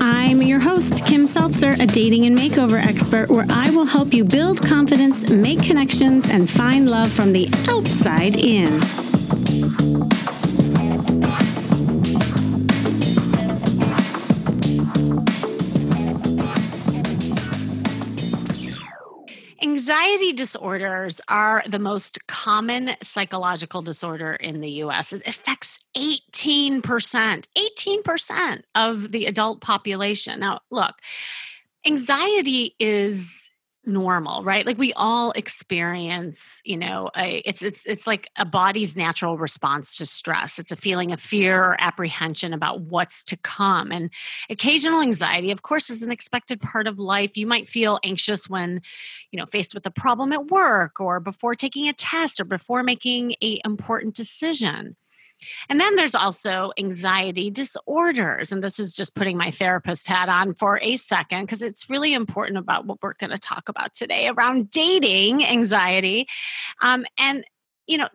I'm 0.00 0.42
your 0.42 0.60
host, 0.60 1.04
Kim 1.06 1.26
Seltzer, 1.26 1.70
a 1.80 1.84
dating 1.84 2.24
and 2.24 2.38
makeover 2.38 2.80
expert, 2.80 3.28
where 3.28 3.46
I 3.50 3.68
will 3.70 3.84
help 3.84 4.14
you 4.14 4.24
build 4.24 4.64
confidence, 4.64 5.28
make 5.28 5.60
connections, 5.60 6.30
and 6.30 6.48
find 6.48 6.88
love 6.88 7.10
from 7.10 7.32
the 7.32 7.48
outside 7.68 8.36
in. 8.36 9.09
Disorders 20.32 21.20
are 21.28 21.62
the 21.66 21.78
most 21.78 22.26
common 22.26 22.96
psychological 23.02 23.82
disorder 23.82 24.32
in 24.34 24.60
the 24.60 24.70
US. 24.84 25.12
It 25.12 25.22
affects 25.26 25.78
18%, 25.96 26.82
18% 26.82 28.62
of 28.74 29.12
the 29.12 29.26
adult 29.26 29.60
population. 29.60 30.40
Now, 30.40 30.60
look, 30.70 30.94
anxiety 31.84 32.74
is 32.78 33.49
normal 33.86 34.44
right? 34.44 34.66
Like 34.66 34.78
we 34.78 34.92
all 34.92 35.32
experience 35.32 36.60
you 36.64 36.76
know 36.76 37.10
a, 37.16 37.38
it's 37.48 37.62
it's 37.62 37.84
it's 37.86 38.06
like 38.06 38.28
a 38.36 38.44
body's 38.44 38.94
natural 38.94 39.38
response 39.38 39.94
to 39.96 40.06
stress. 40.06 40.58
It's 40.58 40.70
a 40.70 40.76
feeling 40.76 41.12
of 41.12 41.20
fear 41.20 41.64
or 41.64 41.76
apprehension 41.80 42.52
about 42.52 42.82
what's 42.82 43.24
to 43.24 43.36
come 43.38 43.90
and 43.90 44.12
occasional 44.50 45.00
anxiety 45.00 45.50
of 45.50 45.62
course 45.62 45.90
is 45.90 46.02
an 46.02 46.12
expected 46.12 46.60
part 46.60 46.86
of 46.86 46.98
life. 46.98 47.36
You 47.36 47.46
might 47.46 47.68
feel 47.68 47.98
anxious 48.04 48.48
when 48.48 48.80
you 49.30 49.38
know 49.38 49.46
faced 49.46 49.74
with 49.74 49.86
a 49.86 49.90
problem 49.90 50.32
at 50.32 50.46
work 50.46 51.00
or 51.00 51.20
before 51.20 51.54
taking 51.54 51.88
a 51.88 51.92
test 51.92 52.40
or 52.40 52.44
before 52.44 52.82
making 52.82 53.34
a 53.42 53.60
important 53.64 54.14
decision 54.14 54.96
and 55.68 55.80
then 55.80 55.96
there's 55.96 56.14
also 56.14 56.72
anxiety 56.78 57.50
disorders. 57.50 58.52
And 58.52 58.62
this 58.62 58.78
is 58.78 58.92
just 58.92 59.14
putting 59.14 59.36
my 59.36 59.50
therapist 59.50 60.06
hat 60.08 60.28
on 60.28 60.54
for 60.54 60.78
a 60.82 60.96
second 60.96 61.42
because 61.42 61.62
it's 61.62 61.88
really 61.88 62.14
important 62.14 62.58
about 62.58 62.86
what 62.86 62.98
we're 63.02 63.14
going 63.14 63.30
to 63.30 63.38
talk 63.38 63.68
about 63.68 63.94
today 63.94 64.28
around 64.28 64.70
dating 64.70 65.44
anxiety. 65.44 66.26
Um, 66.82 67.04
and, 67.18 67.44
you 67.86 67.98
know, 67.98 68.08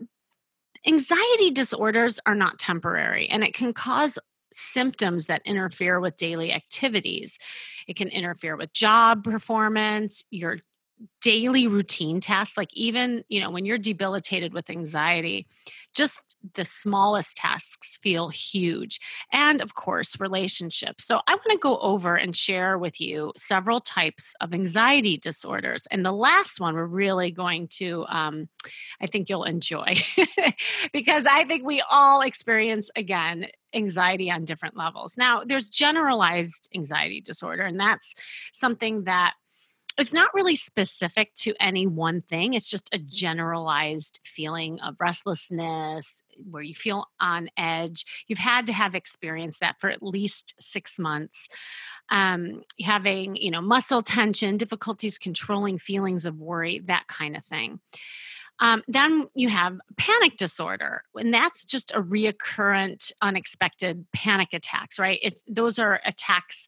anxiety 0.85 1.51
disorders 1.51 2.19
are 2.25 2.35
not 2.35 2.59
temporary 2.59 3.27
and 3.27 3.43
it 3.43 3.53
can 3.53 3.73
cause 3.73 4.19
symptoms 4.53 5.25
that 5.25 5.41
interfere 5.45 5.99
with 5.99 6.15
daily 6.17 6.53
activities. 6.53 7.37
It 7.87 7.95
can 7.95 8.07
interfere 8.07 8.55
with 8.55 8.71
job 8.73 9.23
performance, 9.23 10.23
your 10.31 10.59
daily 11.21 11.67
routine 11.67 12.21
tasks 12.21 12.57
like 12.57 12.73
even 12.73 13.23
you 13.27 13.39
know 13.39 13.49
when 13.49 13.65
you're 13.65 13.77
debilitated 13.77 14.53
with 14.53 14.69
anxiety 14.69 15.47
just 15.95 16.35
the 16.53 16.65
smallest 16.65 17.37
tasks 17.37 17.97
feel 18.03 18.29
huge. 18.29 18.99
And 19.31 19.61
of 19.61 19.73
course 19.73 20.19
relationships. 20.19 21.05
So 21.05 21.21
i 21.27 21.33
want 21.33 21.51
to 21.51 21.57
go 21.57 21.79
over 21.79 22.15
and 22.15 22.35
share 22.35 22.77
with 22.77 22.99
you 23.01 23.31
several 23.37 23.79
types 23.79 24.33
of 24.41 24.53
anxiety 24.53 25.17
disorders 25.17 25.87
and 25.89 26.05
the 26.05 26.11
last 26.11 26.59
one 26.59 26.75
we're 26.75 26.85
really 26.85 27.31
going 27.31 27.67
to 27.67 28.05
um, 28.09 28.47
i 29.01 29.07
think 29.07 29.29
you'll 29.29 29.43
enjoy 29.43 29.95
because 30.93 31.25
i 31.25 31.43
think 31.45 31.65
we 31.65 31.81
all 31.89 32.21
experience 32.21 32.89
again 32.95 33.47
anxiety 33.73 34.31
on 34.31 34.45
different 34.45 34.77
levels. 34.77 35.17
Now 35.17 35.43
there's 35.45 35.69
generalized 35.69 36.69
anxiety 36.73 37.21
disorder 37.21 37.63
and 37.63 37.79
that's 37.79 38.15
something 38.53 39.03
that 39.03 39.33
it's 39.97 40.13
not 40.13 40.33
really 40.33 40.55
specific 40.55 41.33
to 41.35 41.53
any 41.59 41.87
one 41.87 42.21
thing. 42.21 42.53
It's 42.53 42.69
just 42.69 42.89
a 42.91 42.99
generalized 42.99 44.19
feeling 44.23 44.79
of 44.81 44.95
restlessness 44.99 46.21
where 46.49 46.63
you 46.63 46.75
feel 46.75 47.07
on 47.19 47.49
edge. 47.57 48.05
You've 48.27 48.39
had 48.39 48.65
to 48.65 48.73
have 48.73 48.95
experienced 48.95 49.61
that 49.61 49.79
for 49.79 49.89
at 49.89 50.03
least 50.03 50.53
six 50.59 50.99
months. 50.99 51.47
Um, 52.09 52.63
having, 52.81 53.35
you 53.35 53.51
know, 53.51 53.61
muscle 53.61 54.01
tension, 54.01 54.57
difficulties 54.57 55.17
controlling 55.17 55.77
feelings 55.77 56.25
of 56.25 56.39
worry, 56.39 56.81
that 56.85 57.07
kind 57.07 57.37
of 57.37 57.45
thing. 57.45 57.79
Um, 58.59 58.83
then 58.87 59.27
you 59.33 59.49
have 59.49 59.79
panic 59.97 60.37
disorder, 60.37 61.03
and 61.15 61.33
that's 61.33 61.65
just 61.65 61.91
a 61.91 62.01
reoccurrent, 62.01 63.11
unexpected 63.21 64.05
panic 64.13 64.53
attacks, 64.53 64.97
right? 64.97 65.19
It's 65.21 65.43
those 65.47 65.77
are 65.77 65.99
attacks 66.05 66.67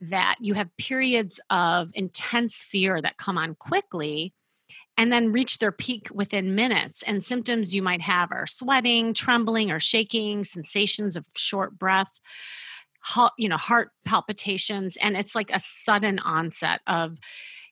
that 0.00 0.36
you 0.40 0.54
have 0.54 0.76
periods 0.76 1.40
of 1.50 1.90
intense 1.94 2.62
fear 2.62 3.00
that 3.02 3.18
come 3.18 3.36
on 3.36 3.54
quickly 3.54 4.32
and 4.96 5.12
then 5.12 5.32
reach 5.32 5.58
their 5.58 5.72
peak 5.72 6.08
within 6.12 6.54
minutes. 6.54 7.02
And 7.02 7.24
symptoms 7.24 7.74
you 7.74 7.82
might 7.82 8.02
have 8.02 8.32
are 8.32 8.46
sweating, 8.46 9.14
trembling, 9.14 9.70
or 9.70 9.80
shaking, 9.80 10.44
sensations 10.44 11.16
of 11.16 11.24
short 11.36 11.78
breath, 11.78 12.20
you 13.38 13.48
know, 13.48 13.56
heart 13.56 13.92
palpitations, 14.04 14.96
and 14.98 15.16
it's 15.16 15.34
like 15.34 15.50
a 15.52 15.60
sudden 15.60 16.18
onset 16.18 16.80
of 16.86 17.18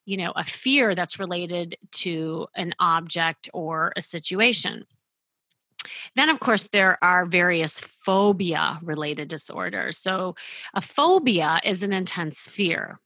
you 0.07 0.17
know 0.17 0.33
a 0.37 0.45
fear 0.45 0.95
that's 0.95 1.19
related 1.19 1.77
to 1.93 2.47
an 2.55 2.75
object 2.81 3.51
or 3.53 3.93
a 3.95 4.01
situation 4.01 4.87
then, 6.17 6.29
of 6.29 6.41
course, 6.41 6.65
there 6.65 7.03
are 7.03 7.27
various 7.27 7.81
phobia 7.81 8.79
related 8.83 9.29
disorders. 9.29 9.99
So, 9.99 10.35
a 10.75 10.81
phobia 10.81 11.61
is 11.65 11.83
an 11.83 11.93
intense 11.93 12.47
fear. 12.47 13.01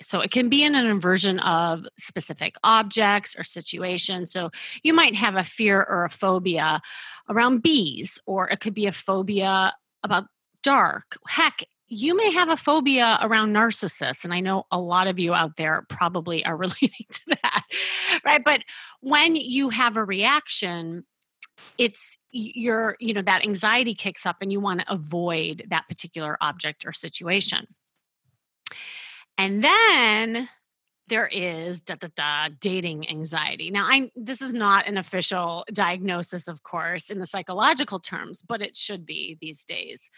So, 0.00 0.20
it 0.20 0.30
can 0.30 0.48
be 0.48 0.64
in 0.64 0.74
an 0.74 0.86
inversion 0.86 1.38
of 1.40 1.86
specific 1.98 2.56
objects 2.64 3.36
or 3.38 3.44
situations. 3.44 4.32
So, 4.32 4.50
you 4.82 4.94
might 4.94 5.14
have 5.14 5.36
a 5.36 5.44
fear 5.44 5.84
or 5.88 6.04
a 6.04 6.10
phobia 6.10 6.80
around 7.28 7.62
bees, 7.62 8.20
or 8.26 8.48
it 8.48 8.60
could 8.60 8.74
be 8.74 8.86
a 8.86 8.92
phobia 8.92 9.74
about 10.02 10.26
dark. 10.62 11.18
Heck, 11.26 11.64
you 11.94 12.16
may 12.16 12.32
have 12.32 12.48
a 12.48 12.56
phobia 12.56 13.18
around 13.20 13.52
narcissists 13.52 14.24
and 14.24 14.32
i 14.32 14.40
know 14.40 14.64
a 14.72 14.80
lot 14.80 15.06
of 15.06 15.18
you 15.18 15.34
out 15.34 15.56
there 15.58 15.84
probably 15.90 16.44
are 16.44 16.56
relating 16.66 17.06
to 17.10 17.20
that 17.42 17.64
right 18.24 18.42
but 18.44 18.62
when 19.00 19.36
you 19.36 19.68
have 19.68 19.98
a 19.98 20.04
reaction 20.04 21.04
it's 21.78 22.16
your 22.30 22.96
you 23.00 23.14
know 23.14 23.22
that 23.22 23.42
anxiety 23.42 23.94
kicks 23.94 24.26
up 24.26 24.36
and 24.40 24.52
you 24.52 24.60
want 24.60 24.80
to 24.80 24.92
avoid 24.92 25.66
that 25.70 25.88
particular 25.88 26.36
object 26.40 26.84
or 26.86 26.92
situation 26.92 27.66
and 29.38 29.64
then 29.64 30.48
there 31.08 31.26
is 31.26 31.80
da, 31.80 31.96
da, 31.96 32.08
da, 32.16 32.48
dating 32.60 33.08
anxiety. 33.10 33.70
Now, 33.70 33.84
I 33.84 34.10
this 34.16 34.40
is 34.40 34.54
not 34.54 34.86
an 34.86 34.96
official 34.96 35.64
diagnosis, 35.72 36.48
of 36.48 36.62
course, 36.62 37.10
in 37.10 37.18
the 37.18 37.26
psychological 37.26 37.98
terms, 37.98 38.40
but 38.40 38.62
it 38.62 38.76
should 38.76 39.04
be 39.04 39.36
these 39.40 39.64
days. 39.64 40.08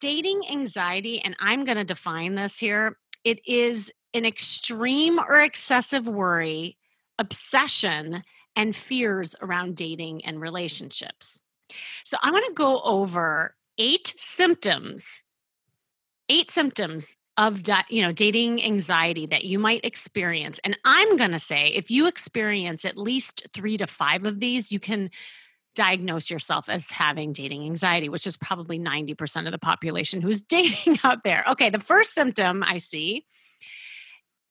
Dating 0.00 0.42
anxiety, 0.50 1.20
and 1.20 1.36
I'm 1.40 1.64
going 1.64 1.76
to 1.76 1.84
define 1.84 2.36
this 2.36 2.58
here. 2.58 2.96
It 3.24 3.40
is 3.46 3.90
an 4.12 4.24
extreme 4.24 5.18
or 5.18 5.40
excessive 5.40 6.06
worry, 6.06 6.78
obsession, 7.18 8.22
and 8.56 8.74
fears 8.74 9.34
around 9.40 9.76
dating 9.76 10.24
and 10.24 10.40
relationships. 10.40 11.40
So 12.04 12.16
I 12.22 12.30
want 12.30 12.46
to 12.46 12.54
go 12.54 12.80
over 12.80 13.54
eight 13.78 14.14
symptoms, 14.16 15.22
eight 16.28 16.50
symptoms 16.50 17.16
of 17.36 17.60
you 17.88 18.02
know 18.02 18.12
dating 18.12 18.62
anxiety 18.62 19.26
that 19.26 19.44
you 19.44 19.58
might 19.58 19.84
experience 19.84 20.60
and 20.64 20.78
i'm 20.84 21.16
going 21.16 21.32
to 21.32 21.40
say 21.40 21.66
if 21.74 21.90
you 21.90 22.06
experience 22.06 22.84
at 22.84 22.96
least 22.96 23.46
3 23.52 23.78
to 23.78 23.86
5 23.86 24.24
of 24.24 24.40
these 24.40 24.70
you 24.70 24.78
can 24.78 25.10
diagnose 25.74 26.30
yourself 26.30 26.68
as 26.68 26.88
having 26.88 27.32
dating 27.32 27.64
anxiety 27.64 28.08
which 28.08 28.26
is 28.26 28.36
probably 28.36 28.78
90% 28.78 29.46
of 29.46 29.52
the 29.52 29.58
population 29.58 30.20
who's 30.20 30.42
dating 30.48 30.98
out 31.02 31.24
there 31.24 31.44
okay 31.48 31.70
the 31.70 31.80
first 31.80 32.14
symptom 32.14 32.62
i 32.62 32.76
see 32.76 33.26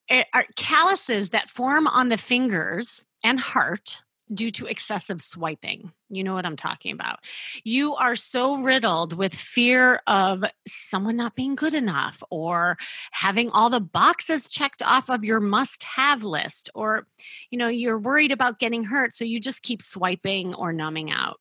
eh, 0.10 0.24
are 0.34 0.46
calluses 0.58 1.30
that 1.30 1.50
form 1.50 1.88
on 1.88 2.10
the 2.10 2.18
fingers 2.18 3.06
and 3.24 3.40
heart 3.40 4.03
due 4.34 4.52
to 4.52 4.66
excessive 4.66 5.22
swiping. 5.22 5.92
You 6.10 6.24
know 6.24 6.34
what 6.34 6.46
I'm 6.46 6.56
talking 6.56 6.94
about. 6.94 7.20
You 7.64 7.96
are 7.96 8.16
so 8.16 8.58
riddled 8.58 9.14
with 9.14 9.34
fear 9.34 10.02
of 10.08 10.44
someone 10.68 11.16
not 11.16 11.36
being 11.36 11.56
good 11.56 11.74
enough 11.74 12.22
or 12.30 12.78
having 13.12 13.50
all 13.50 13.70
the 13.70 13.80
boxes 13.80 14.48
checked 14.48 14.82
off 14.84 15.10
of 15.10 15.24
your 15.24 15.40
must 15.40 15.84
have 15.84 16.24
list 16.24 16.70
or 16.76 17.08
you 17.50 17.58
know 17.58 17.68
you're 17.68 18.00
worried 18.00 18.32
about 18.32 18.60
getting 18.60 18.84
hurt 18.84 19.14
so 19.14 19.26
you 19.26 19.40
just 19.40 19.64
keep 19.64 19.82
swiping 19.82 20.54
or 20.54 20.72
numbing 20.72 21.12
out. 21.12 21.40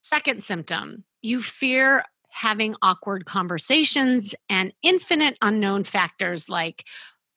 Second 0.00 0.42
symptom, 0.42 1.04
you 1.22 1.42
fear 1.42 2.04
having 2.30 2.74
awkward 2.80 3.26
conversations 3.26 4.34
and 4.48 4.72
infinite 4.82 5.36
unknown 5.42 5.84
factors 5.84 6.48
like 6.48 6.84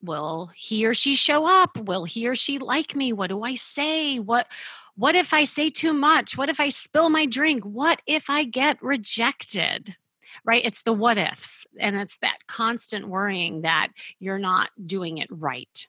will 0.04 0.52
he 0.56 0.86
or 0.86 0.94
she 0.94 1.16
show 1.16 1.46
up? 1.46 1.78
Will 1.78 2.04
he 2.06 2.28
or 2.28 2.36
she 2.36 2.60
like 2.60 2.96
me? 2.96 3.14
What 3.14 3.28
do 3.28 3.44
i 3.44 3.56
say? 3.56 4.20
What 4.20 4.48
what 4.96 5.16
if 5.16 5.34
i 5.34 5.44
say 5.44 5.70
too 5.70 5.94
much? 5.94 6.38
What 6.38 6.50
if 6.50 6.60
i 6.60 6.70
spill 6.70 7.10
my 7.10 7.26
drink? 7.26 7.64
What 7.64 8.02
if 8.06 8.30
i 8.30 8.44
get 8.44 8.82
rejected? 8.82 9.96
Right? 10.44 10.66
It's 10.66 10.82
the 10.82 10.94
what 10.94 11.18
ifs 11.18 11.66
and 11.80 11.96
it's 11.96 12.18
that 12.18 12.40
constant 12.48 13.08
worrying 13.08 13.62
that 13.62 13.90
you're 14.20 14.40
not 14.40 14.72
doing 14.84 15.20
it 15.20 15.28
right. 15.32 15.88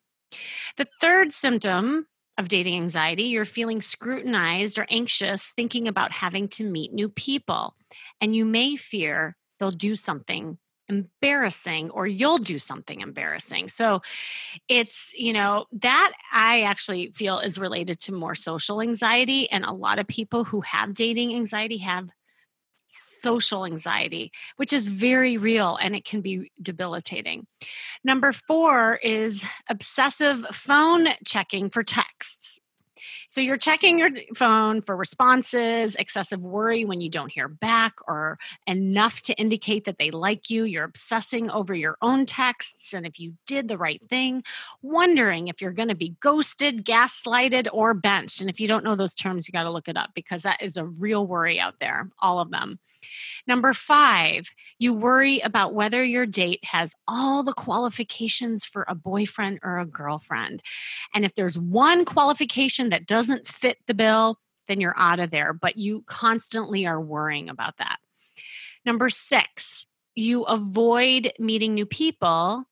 The 0.76 0.86
third 1.00 1.32
symptom 1.32 2.06
of 2.36 2.48
dating 2.48 2.76
anxiety 2.76 3.24
you're 3.24 3.44
feeling 3.44 3.80
scrutinized 3.80 4.78
or 4.78 4.86
anxious 4.90 5.52
thinking 5.56 5.86
about 5.86 6.12
having 6.12 6.48
to 6.48 6.64
meet 6.64 6.92
new 6.92 7.08
people 7.08 7.76
and 8.20 8.34
you 8.34 8.44
may 8.44 8.74
fear 8.74 9.36
they'll 9.58 9.70
do 9.70 9.94
something 9.94 10.58
embarrassing 10.88 11.90
or 11.90 12.06
you'll 12.06 12.38
do 12.38 12.58
something 12.58 13.00
embarrassing. 13.00 13.68
So 13.68 14.02
it's, 14.68 15.12
you 15.14 15.32
know, 15.32 15.66
that 15.72 16.12
I 16.32 16.62
actually 16.62 17.12
feel 17.14 17.38
is 17.38 17.58
related 17.58 18.00
to 18.00 18.12
more 18.12 18.34
social 18.34 18.80
anxiety. 18.80 19.50
And 19.50 19.64
a 19.64 19.72
lot 19.72 19.98
of 19.98 20.06
people 20.06 20.44
who 20.44 20.60
have 20.62 20.94
dating 20.94 21.34
anxiety 21.34 21.78
have 21.78 22.08
social 22.96 23.66
anxiety, 23.66 24.30
which 24.56 24.72
is 24.72 24.88
very 24.88 25.36
real 25.36 25.76
and 25.76 25.96
it 25.96 26.04
can 26.04 26.20
be 26.20 26.50
debilitating. 26.62 27.46
Number 28.04 28.32
four 28.32 28.96
is 28.96 29.44
obsessive 29.68 30.44
phone 30.52 31.08
checking 31.24 31.70
for 31.70 31.82
texts. 31.82 32.14
So 33.34 33.40
you're 33.40 33.56
checking 33.56 33.98
your 33.98 34.10
phone 34.36 34.80
for 34.80 34.96
responses, 34.96 35.96
excessive 35.96 36.40
worry 36.40 36.84
when 36.84 37.00
you 37.00 37.10
don't 37.10 37.32
hear 37.32 37.48
back, 37.48 37.94
or 38.06 38.38
enough 38.68 39.22
to 39.22 39.34
indicate 39.34 39.86
that 39.86 39.98
they 39.98 40.12
like 40.12 40.50
you. 40.50 40.62
You're 40.62 40.84
obsessing 40.84 41.50
over 41.50 41.74
your 41.74 41.96
own 42.00 42.26
texts 42.26 42.94
and 42.94 43.04
if 43.04 43.18
you 43.18 43.34
did 43.44 43.66
the 43.66 43.76
right 43.76 44.00
thing, 44.08 44.44
wondering 44.82 45.48
if 45.48 45.60
you're 45.60 45.72
going 45.72 45.88
to 45.88 45.96
be 45.96 46.14
ghosted, 46.20 46.84
gaslighted, 46.84 47.66
or 47.72 47.92
benched. 47.92 48.40
And 48.40 48.48
if 48.48 48.60
you 48.60 48.68
don't 48.68 48.84
know 48.84 48.94
those 48.94 49.16
terms, 49.16 49.48
you 49.48 49.52
got 49.52 49.64
to 49.64 49.72
look 49.72 49.88
it 49.88 49.96
up 49.96 50.10
because 50.14 50.42
that 50.42 50.62
is 50.62 50.76
a 50.76 50.84
real 50.84 51.26
worry 51.26 51.58
out 51.58 51.80
there, 51.80 52.08
all 52.20 52.38
of 52.38 52.52
them. 52.52 52.78
Number 53.46 53.72
five, 53.72 54.48
you 54.78 54.94
worry 54.94 55.40
about 55.40 55.74
whether 55.74 56.04
your 56.04 56.26
date 56.26 56.64
has 56.64 56.94
all 57.06 57.42
the 57.42 57.52
qualifications 57.52 58.64
for 58.64 58.84
a 58.88 58.94
boyfriend 58.94 59.60
or 59.62 59.78
a 59.78 59.86
girlfriend. 59.86 60.62
And 61.14 61.24
if 61.24 61.34
there's 61.34 61.58
one 61.58 62.04
qualification 62.04 62.88
that 62.90 63.06
doesn't 63.06 63.48
fit 63.48 63.78
the 63.86 63.94
bill, 63.94 64.38
then 64.68 64.80
you're 64.80 64.98
out 64.98 65.20
of 65.20 65.30
there. 65.30 65.52
But 65.52 65.76
you 65.76 66.04
constantly 66.06 66.86
are 66.86 67.00
worrying 67.00 67.48
about 67.48 67.76
that. 67.78 67.98
Number 68.84 69.10
six, 69.10 69.86
you 70.14 70.42
avoid 70.44 71.32
meeting 71.38 71.74
new 71.74 71.86
people 71.86 72.64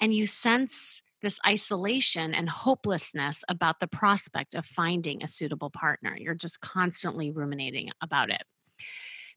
and 0.00 0.14
you 0.14 0.26
sense 0.26 1.02
this 1.22 1.40
isolation 1.46 2.34
and 2.34 2.48
hopelessness 2.48 3.42
about 3.48 3.80
the 3.80 3.88
prospect 3.88 4.54
of 4.54 4.66
finding 4.66 5.22
a 5.22 5.28
suitable 5.28 5.70
partner. 5.70 6.14
You're 6.16 6.34
just 6.34 6.60
constantly 6.60 7.30
ruminating 7.30 7.90
about 8.00 8.30
it. 8.30 8.42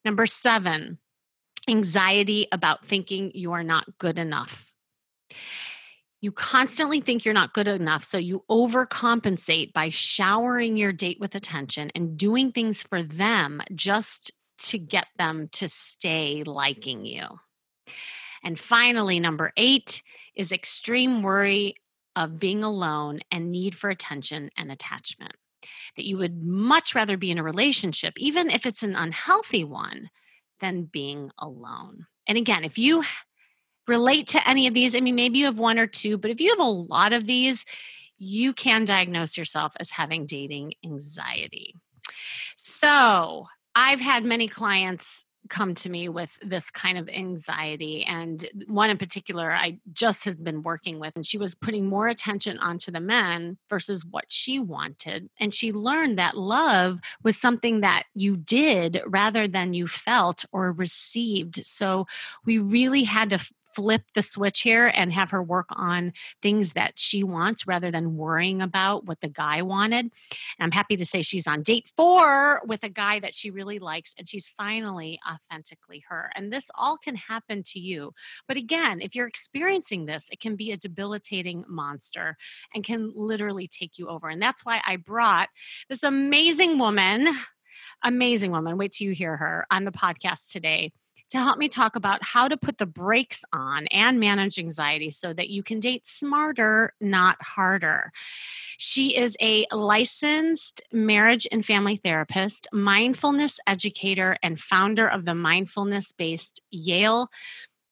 Number 0.08 0.26
seven, 0.26 1.00
anxiety 1.68 2.48
about 2.54 2.86
thinking 2.86 3.30
you 3.36 3.52
are 3.52 3.62
not 3.62 3.98
good 3.98 4.18
enough. 4.18 4.72
You 6.22 6.32
constantly 6.32 7.02
think 7.02 7.26
you're 7.26 7.34
not 7.34 7.54
good 7.54 7.68
enough, 7.68 8.06
so 8.06 8.18
you 8.18 8.46
overcompensate 8.50 9.74
by 9.74 9.90
showering 9.90 10.78
your 10.78 10.94
date 10.94 11.18
with 11.20 11.36
attention 11.36 11.92
and 11.94 12.16
doing 12.16 12.54
things 12.54 12.84
for 12.84 13.04
them 13.04 13.62
just 13.76 14.32
to 14.60 14.78
get 14.78 15.08
them 15.18 15.50
to 15.52 15.68
stay 15.68 16.44
liking 16.46 17.06
you. 17.06 17.26
And 18.46 18.58
finally, 18.58 19.20
number 19.20 19.52
eight 19.58 20.04
is 20.38 20.54
extreme 20.54 21.22
worry 21.22 21.76
of 22.16 22.40
being 22.40 22.64
alone 22.64 23.20
and 23.30 23.52
need 23.52 23.76
for 23.76 23.90
attention 23.90 24.52
and 24.56 24.72
attachment 24.72 25.34
that 25.96 26.06
you 26.06 26.18
would 26.18 26.44
much 26.44 26.96
rather 26.96 27.18
be 27.18 27.32
in 27.32 27.38
a 27.38 27.44
relationship, 27.44 28.14
even 28.18 28.50
if 28.50 28.66
it's 28.66 28.84
an 28.84 28.96
unhealthy 28.96 29.64
one, 29.64 30.10
than 30.60 30.84
being 30.84 31.32
alone. 31.38 32.08
And 32.28 32.38
again, 32.38 32.64
if 32.64 32.78
you 32.78 33.04
relate 33.88 34.28
to 34.30 34.48
any 34.48 34.68
of 34.68 34.74
these, 34.74 34.96
I 34.96 35.00
mean, 35.00 35.16
maybe 35.16 35.40
you 35.40 35.46
have 35.46 35.58
one 35.58 35.80
or 35.80 35.88
two, 35.88 36.18
but 36.18 36.32
if 36.32 36.42
you 36.42 36.50
have 36.50 36.60
a 36.60 36.64
lot 36.64 37.14
of 37.14 37.26
these, 37.26 37.66
you 38.18 38.54
can 38.54 38.84
diagnose 38.84 39.38
yourself 39.38 39.74
as 39.80 39.92
having 39.92 40.26
dating 40.26 40.74
anxiety. 40.84 41.76
So, 42.56 43.48
I've 43.76 44.00
had 44.00 44.26
many 44.26 44.48
clients 44.48 45.24
come 45.48 45.74
to 45.76 45.90
me 45.90 46.10
with 46.10 46.38
this 46.42 46.70
kind 46.70 46.98
of 46.98 47.10
anxiety 47.10 48.04
and 48.06 48.48
one 48.68 48.90
in 48.90 48.98
particular 48.98 49.52
i 49.52 49.78
just 49.94 50.26
has 50.26 50.36
been 50.36 50.64
working 50.64 51.00
with 51.00 51.16
and 51.16 51.26
she 51.26 51.38
was 51.38 51.56
putting 51.56 51.88
more 51.88 52.08
attention 52.08 52.58
onto 52.60 52.92
the 52.92 53.00
men 53.00 53.58
versus 53.70 54.06
what 54.06 54.26
she 54.30 54.60
wanted 54.60 55.30
and 55.40 55.54
she 55.54 55.72
learned 55.72 56.18
that 56.20 56.38
love 56.38 57.00
was 57.24 57.38
something 57.38 57.82
that 57.82 58.04
you 58.14 58.38
did 58.38 59.02
rather 59.06 59.48
than 59.48 59.74
you 59.74 59.88
felt 59.88 60.46
or 60.52 60.72
received. 60.72 61.66
So 61.66 62.08
we 62.46 62.58
really 62.58 63.04
had 63.04 63.30
to 63.32 63.40
flip 63.78 64.02
the 64.16 64.24
switch 64.24 64.62
here 64.62 64.88
and 64.88 65.14
have 65.14 65.30
her 65.30 65.44
work 65.44 65.68
on 65.70 66.12
things 66.42 66.74
that 66.74 66.98
she 66.98 67.24
wants 67.24 67.68
rather 67.68 67.92
than 67.92 68.18
worrying 68.18 68.60
about 68.60 69.06
what 69.06 69.22
the 69.22 69.30
guy 69.30 69.62
wanted. 69.62 70.06
And 70.06 70.12
I'm 70.60 70.72
happy 70.72 70.98
to 70.98 71.06
say 71.06 71.22
she's 71.22 71.46
on 71.46 71.62
date 71.62 71.92
four 71.96 72.64
with 72.66 72.84
a 72.84 72.90
guy 72.90 73.20
that 73.20 73.36
she 73.36 73.52
really 73.52 73.78
likes 73.78 74.16
and 74.18 74.28
she's 74.28 74.52
finally 74.58 75.20
authentically 75.32 76.04
her. 76.10 76.32
And 76.36 76.52
this 76.52 76.72
all 76.74 76.98
can 76.98 77.16
happen 77.16 77.62
to 77.68 77.80
you. 77.80 78.14
But 78.48 78.58
again, 78.58 79.00
if 79.00 79.14
you're 79.14 79.28
experiencing 79.28 80.08
this, 80.08 80.28
it 80.32 80.40
can 80.40 80.56
be 80.56 80.72
a 80.72 80.78
debilitating 80.78 81.64
monster 81.68 82.36
and 82.74 82.84
can 82.84 83.12
literally 83.14 83.68
take 83.68 84.00
you 84.00 84.08
over. 84.08 84.28
And 84.28 84.42
that's 84.42 84.66
why 84.66 84.82
I 84.88 84.96
brought 84.96 85.50
this 85.88 86.02
amazing 86.02 86.80
woman 86.80 87.30
amazing 88.04 88.52
woman. 88.52 88.78
Wait 88.78 88.92
till 88.92 89.08
you 89.08 89.14
hear 89.14 89.38
her 89.38 89.66
on 89.72 89.84
the 89.84 89.92
podcast 89.92 90.52
today 90.52 90.92
to 91.30 91.38
help 91.38 91.58
me 91.58 91.68
talk 91.68 91.96
about 91.96 92.24
how 92.24 92.48
to 92.48 92.58
put 92.58 92.78
the 92.78 92.86
brakes 92.86 93.44
on 93.52 93.88
and 93.88 94.20
manage 94.20 94.58
anxiety 94.58 95.10
so 95.10 95.34
that 95.34 95.50
you 95.50 95.64
can 95.64 95.80
date 95.80 96.08
smarter, 96.08 96.94
not 97.02 97.38
harder. 97.42 98.12
She 98.78 99.18
is 99.18 99.36
a 99.42 99.66
licensed 99.72 100.82
marriage 100.92 101.48
and 101.52 101.66
family 101.66 102.00
therapist, 102.04 102.68
mindfulness 102.72 103.60
educator, 103.68 104.38
and 104.42 104.60
founder 104.60 105.08
of 105.08 105.26
the 105.26 105.36
mindfulness 105.36 106.12
based 106.12 106.62
Yale 106.72 107.30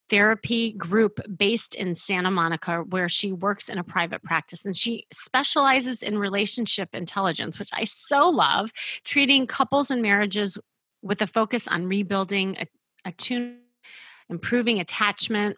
therapy 0.09 0.71
group 0.73 1.19
based 1.35 1.73
in 1.73 1.95
Santa 1.95 2.29
Monica, 2.29 2.83
where 2.87 3.09
she 3.09 3.31
works 3.31 3.69
in 3.69 3.77
a 3.77 3.83
private 3.83 4.23
practice. 4.23 4.65
And 4.65 4.77
she 4.77 5.07
specializes 5.11 6.03
in 6.03 6.19
relationship 6.19 6.89
intelligence, 6.93 7.57
which 7.57 7.71
I 7.73 7.85
so 7.85 8.29
love, 8.29 8.71
treating 9.03 9.47
couples 9.47 9.89
and 9.89 10.01
marriages 10.01 10.57
with 11.01 11.21
a 11.21 11.27
focus 11.27 11.67
on 11.67 11.87
rebuilding 11.87 12.57
attune, 13.05 13.59
improving 14.29 14.79
attachment, 14.79 15.57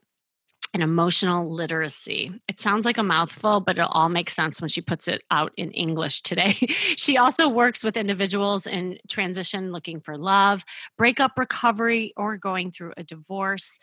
and 0.73 0.83
emotional 0.83 1.51
literacy. 1.51 2.31
It 2.47 2.59
sounds 2.59 2.85
like 2.85 2.97
a 2.97 3.03
mouthful, 3.03 3.61
but 3.61 3.77
it 3.77 3.88
all 3.89 4.09
makes 4.09 4.35
sense 4.35 4.61
when 4.61 4.69
she 4.69 4.81
puts 4.81 5.07
it 5.07 5.23
out 5.31 5.51
in 5.57 5.72
English 5.72 6.22
today. 6.22 6.51
she 6.98 7.17
also 7.17 7.48
works 7.48 7.83
with 7.83 7.98
individuals 7.98 8.67
in 8.67 9.00
transition 9.07 9.72
looking 9.72 10.01
for 10.01 10.17
love, 10.17 10.63
breakup 10.98 11.31
recovery, 11.38 12.13
or 12.15 12.38
going 12.38 12.72
through 12.72 12.93
a 12.98 13.03
divorce. 13.03 13.79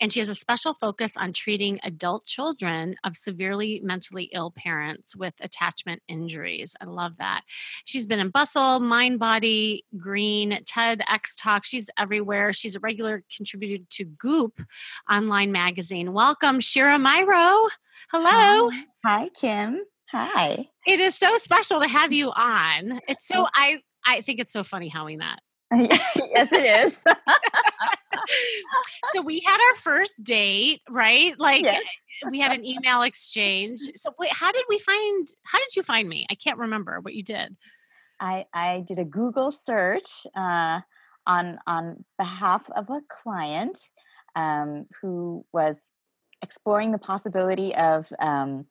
And 0.00 0.12
she 0.12 0.20
has 0.20 0.28
a 0.28 0.34
special 0.34 0.74
focus 0.74 1.16
on 1.16 1.32
treating 1.32 1.78
adult 1.82 2.24
children 2.24 2.96
of 3.04 3.16
severely 3.16 3.80
mentally 3.84 4.30
ill 4.32 4.50
parents 4.50 5.14
with 5.14 5.34
attachment 5.40 6.02
injuries. 6.08 6.74
I 6.80 6.86
love 6.86 7.18
that. 7.18 7.42
She's 7.84 8.06
been 8.06 8.20
in 8.20 8.30
Bustle, 8.30 8.80
Mind 8.80 9.18
Body, 9.18 9.84
Green, 9.96 10.52
TEDx 10.64 11.34
Talk. 11.36 11.64
She's 11.64 11.90
everywhere. 11.98 12.52
She's 12.52 12.76
a 12.76 12.80
regular 12.80 13.24
contributor 13.34 13.84
to 13.90 14.04
Goop 14.04 14.62
online 15.10 15.52
magazine. 15.52 16.12
Welcome, 16.12 16.60
Shira 16.60 16.96
Myrow. 16.96 17.68
Hello. 18.10 18.70
Hi, 18.70 18.84
Hi 19.04 19.28
Kim. 19.38 19.84
Hi. 20.10 20.68
It 20.86 20.98
is 20.98 21.14
so 21.14 21.36
special 21.36 21.80
to 21.80 21.86
have 21.86 22.12
you 22.12 22.30
on. 22.30 23.00
It's 23.06 23.28
so 23.28 23.46
I 23.54 23.80
I 24.04 24.22
think 24.22 24.40
it's 24.40 24.52
so 24.52 24.64
funny 24.64 24.88
how 24.88 25.04
we 25.04 25.16
met. 25.16 25.40
yes, 25.72 26.48
it 26.52 26.86
is. 26.88 27.04
so 29.14 29.22
we 29.22 29.42
had 29.46 29.58
our 29.58 29.76
first 29.76 30.22
date, 30.22 30.82
right? 30.88 31.38
Like 31.38 31.64
yes. 31.64 31.82
we 32.30 32.40
had 32.40 32.52
an 32.52 32.64
email 32.64 33.02
exchange. 33.02 33.80
So 33.96 34.12
wait, 34.18 34.32
how 34.32 34.52
did 34.52 34.64
we 34.68 34.78
find 34.78 35.28
how 35.44 35.58
did 35.58 35.76
you 35.76 35.82
find 35.82 36.08
me? 36.08 36.26
I 36.30 36.34
can't 36.34 36.58
remember 36.58 37.00
what 37.00 37.14
you 37.14 37.22
did. 37.22 37.56
I 38.20 38.44
I 38.52 38.84
did 38.86 38.98
a 38.98 39.04
Google 39.04 39.50
search 39.50 40.26
uh, 40.36 40.80
on 41.26 41.58
on 41.66 42.04
behalf 42.18 42.68
of 42.74 42.90
a 42.90 43.00
client 43.08 43.78
um, 44.36 44.86
who 45.00 45.44
was 45.52 45.80
exploring 46.42 46.92
the 46.92 46.98
possibility 46.98 47.74
of 47.74 48.10
um, 48.18 48.66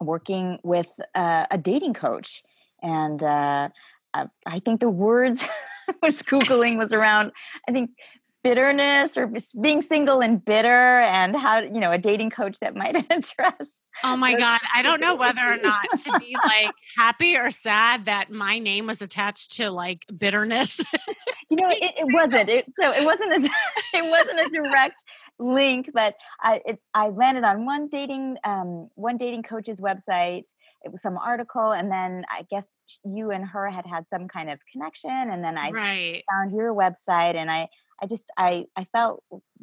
working 0.00 0.58
with 0.62 0.90
uh, 1.14 1.46
a 1.50 1.58
dating 1.58 1.94
coach, 1.94 2.42
and 2.82 3.22
uh, 3.22 3.68
I, 4.14 4.26
I 4.46 4.60
think 4.60 4.80
the 4.80 4.90
words 4.90 5.44
was 6.02 6.22
googling 6.22 6.78
was 6.78 6.92
around 6.92 7.32
i 7.68 7.72
think 7.72 7.90
bitterness 8.42 9.16
or 9.16 9.30
being 9.60 9.82
single 9.82 10.20
and 10.20 10.44
bitter 10.44 11.00
and 11.00 11.36
how 11.36 11.58
you 11.58 11.80
know 11.80 11.90
a 11.90 11.98
dating 11.98 12.30
coach 12.30 12.58
that 12.60 12.74
might 12.74 12.96
address 13.10 13.68
oh 14.02 14.16
my 14.16 14.34
god 14.34 14.60
i 14.74 14.82
don't 14.82 15.00
know 15.00 15.14
whether 15.14 15.42
or 15.42 15.58
not 15.58 15.84
to 15.98 16.18
be 16.18 16.36
like 16.44 16.72
happy 16.96 17.36
or 17.36 17.50
sad 17.50 18.06
that 18.06 18.30
my 18.30 18.58
name 18.58 18.86
was 18.86 19.02
attached 19.02 19.52
to 19.52 19.70
like 19.70 20.04
bitterness. 20.16 20.80
You 21.50 21.56
know 21.56 21.70
it, 21.70 21.94
it 21.98 22.06
wasn't. 22.14 22.48
It, 22.48 22.66
so 22.78 22.92
it 22.92 23.04
wasn't 23.04 23.32
a 23.32 23.50
it 23.98 24.08
wasn't 24.08 24.40
a 24.40 24.50
direct 24.50 25.02
link 25.40 25.90
but 25.94 26.14
i 26.42 26.60
it, 26.66 26.78
i 26.92 27.08
landed 27.08 27.44
on 27.44 27.64
one 27.64 27.88
dating 27.88 28.36
um 28.44 28.90
one 28.94 29.16
dating 29.16 29.42
coach's 29.42 29.80
website 29.80 30.46
it 30.84 30.92
was 30.92 31.00
some 31.00 31.16
article 31.16 31.72
and 31.72 31.90
then 31.90 32.24
i 32.30 32.42
guess 32.50 32.76
you 33.04 33.30
and 33.30 33.46
her 33.46 33.70
had 33.70 33.86
had 33.86 34.06
some 34.06 34.28
kind 34.28 34.50
of 34.50 34.58
connection 34.70 35.10
and 35.10 35.42
then 35.42 35.56
i 35.56 35.70
right. 35.70 36.22
found 36.30 36.52
your 36.52 36.74
website 36.74 37.36
and 37.36 37.50
i 37.50 37.66
I 38.02 38.06
just 38.06 38.24
I 38.36 38.66
I 38.76 38.84
felt 38.84 39.22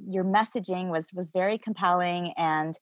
your 0.09 0.23
messaging 0.23 0.89
was 0.89 1.07
was 1.13 1.31
very 1.31 1.57
compelling 1.57 2.33
and 2.37 2.77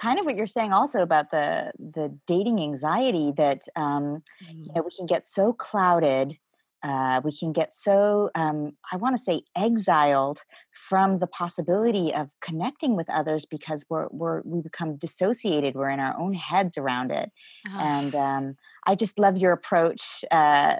kind 0.00 0.18
of 0.18 0.24
what 0.24 0.36
you're 0.36 0.46
saying 0.46 0.72
also 0.72 1.00
about 1.00 1.30
the 1.30 1.72
the 1.78 2.16
dating 2.26 2.60
anxiety 2.60 3.32
that 3.36 3.62
um, 3.76 4.22
mm. 4.44 4.66
you 4.66 4.72
know 4.74 4.82
we 4.82 4.90
can 4.96 5.06
get 5.06 5.26
so 5.26 5.52
clouded 5.52 6.36
uh, 6.84 7.20
we 7.24 7.36
can 7.36 7.52
get 7.52 7.74
so 7.74 8.30
um, 8.34 8.72
i 8.92 8.96
want 8.96 9.16
to 9.16 9.22
say 9.22 9.42
exiled 9.56 10.40
from 10.72 11.18
the 11.18 11.26
possibility 11.26 12.14
of 12.14 12.30
connecting 12.40 12.94
with 12.94 13.10
others 13.10 13.44
because 13.44 13.84
we're, 13.90 14.06
we're 14.10 14.42
we 14.44 14.60
become 14.60 14.96
dissociated 14.96 15.74
we're 15.74 15.90
in 15.90 16.00
our 16.00 16.18
own 16.18 16.34
heads 16.34 16.78
around 16.78 17.10
it 17.10 17.30
oh. 17.68 17.78
and 17.78 18.14
um, 18.14 18.56
i 18.88 18.94
just 18.94 19.18
love 19.18 19.36
your 19.36 19.52
approach 19.52 20.24
uh, 20.30 20.76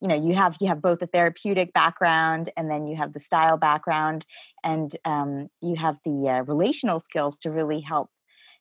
you 0.00 0.08
know 0.08 0.14
you 0.14 0.34
have 0.34 0.56
you 0.60 0.68
have 0.68 0.82
both 0.82 1.00
a 1.00 1.06
therapeutic 1.06 1.72
background 1.72 2.50
and 2.56 2.70
then 2.70 2.86
you 2.86 2.96
have 2.96 3.12
the 3.14 3.20
style 3.20 3.56
background 3.56 4.26
and 4.62 4.96
um, 5.04 5.48
you 5.62 5.76
have 5.76 5.96
the 6.04 6.28
uh, 6.28 6.42
relational 6.42 7.00
skills 7.00 7.38
to 7.38 7.50
really 7.50 7.80
help 7.80 8.10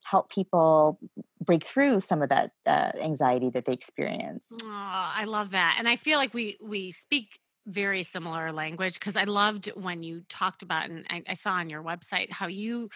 help 0.06 0.30
people 0.30 1.00
break 1.44 1.66
through 1.66 2.00
some 2.00 2.22
of 2.22 2.30
that 2.30 2.52
uh, 2.66 2.92
anxiety 3.04 3.50
that 3.50 3.66
they 3.66 3.74
experience. 3.74 4.48
Oh, 4.52 4.68
I 4.68 5.26
love 5.26 5.52
that, 5.52 5.76
and 5.78 5.88
I 5.88 5.96
feel 5.96 6.18
like 6.18 6.34
we 6.34 6.58
we 6.62 6.92
speak 6.92 7.40
very 7.68 8.04
similar 8.04 8.52
language 8.52 8.96
because 8.96 9.16
I 9.16 9.26
loved 9.26 9.68
when 9.76 10.04
you 10.04 10.24
talked 10.30 10.64
about, 10.64 10.90
and 10.90 11.06
I, 11.10 11.24
I 11.28 11.34
saw 11.34 11.52
on 11.52 11.70
your 11.70 11.84
website 11.84 12.32
how 12.32 12.48
you 12.48 12.90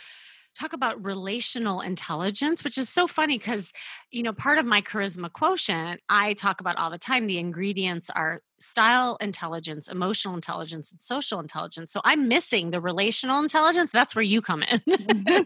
talk 0.57 0.73
about 0.73 1.03
relational 1.03 1.81
intelligence, 1.81 2.63
which 2.63 2.77
is 2.77 2.89
so 2.89 3.07
funny 3.07 3.37
because, 3.37 3.73
you 4.11 4.23
know, 4.23 4.33
part 4.33 4.57
of 4.57 4.65
my 4.65 4.81
charisma 4.81 5.31
quotient, 5.31 6.01
I 6.09 6.33
talk 6.33 6.61
about 6.61 6.77
all 6.77 6.89
the 6.89 6.97
time. 6.97 7.27
The 7.27 7.37
ingredients 7.37 8.09
are 8.09 8.41
style 8.59 9.17
intelligence, 9.21 9.87
emotional 9.87 10.35
intelligence, 10.35 10.91
and 10.91 11.01
social 11.01 11.39
intelligence. 11.39 11.91
So 11.91 12.01
I'm 12.03 12.27
missing 12.27 12.71
the 12.71 12.79
relational 12.79 13.39
intelligence. 13.39 13.91
That's 13.91 14.15
where 14.15 14.23
you 14.23 14.41
come 14.41 14.63
in. 14.63 14.81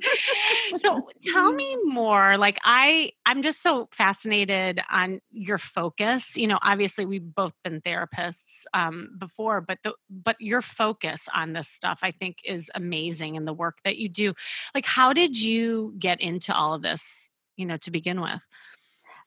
so 0.80 1.10
tell 1.24 1.52
me 1.52 1.78
more. 1.84 2.38
Like 2.38 2.58
I 2.64 3.12
I'm 3.26 3.42
just 3.42 3.62
so 3.62 3.90
fascinated 3.92 4.82
on 4.90 5.22
your 5.32 5.58
focus. 5.58 6.38
You 6.38 6.48
know, 6.48 6.60
obviously 6.62 7.06
we've 7.06 7.36
both 7.36 7.54
been 7.64 7.82
therapists 7.82 8.64
um, 8.74 9.16
before, 9.18 9.62
but 9.62 9.80
the 9.84 9.94
but 10.10 10.36
your 10.40 10.62
focus 10.62 11.28
on 11.34 11.54
this 11.54 11.68
stuff 11.68 12.00
I 12.04 12.12
think 12.12 12.38
is 12.44 12.70
amazing 12.76 13.36
in 13.36 13.46
the 13.46 13.54
work 13.54 13.80
that 13.84 13.98
you 13.98 14.10
do. 14.10 14.34
Like 14.76 14.86
how 14.86 15.14
did 15.14 15.42
you 15.42 15.96
get 15.98 16.22
into 16.22 16.54
all 16.54 16.74
of 16.74 16.82
this, 16.82 17.32
you 17.58 17.66
know, 17.66 17.78
to 17.78 17.92
begin 17.92 18.22
with? 18.22 18.42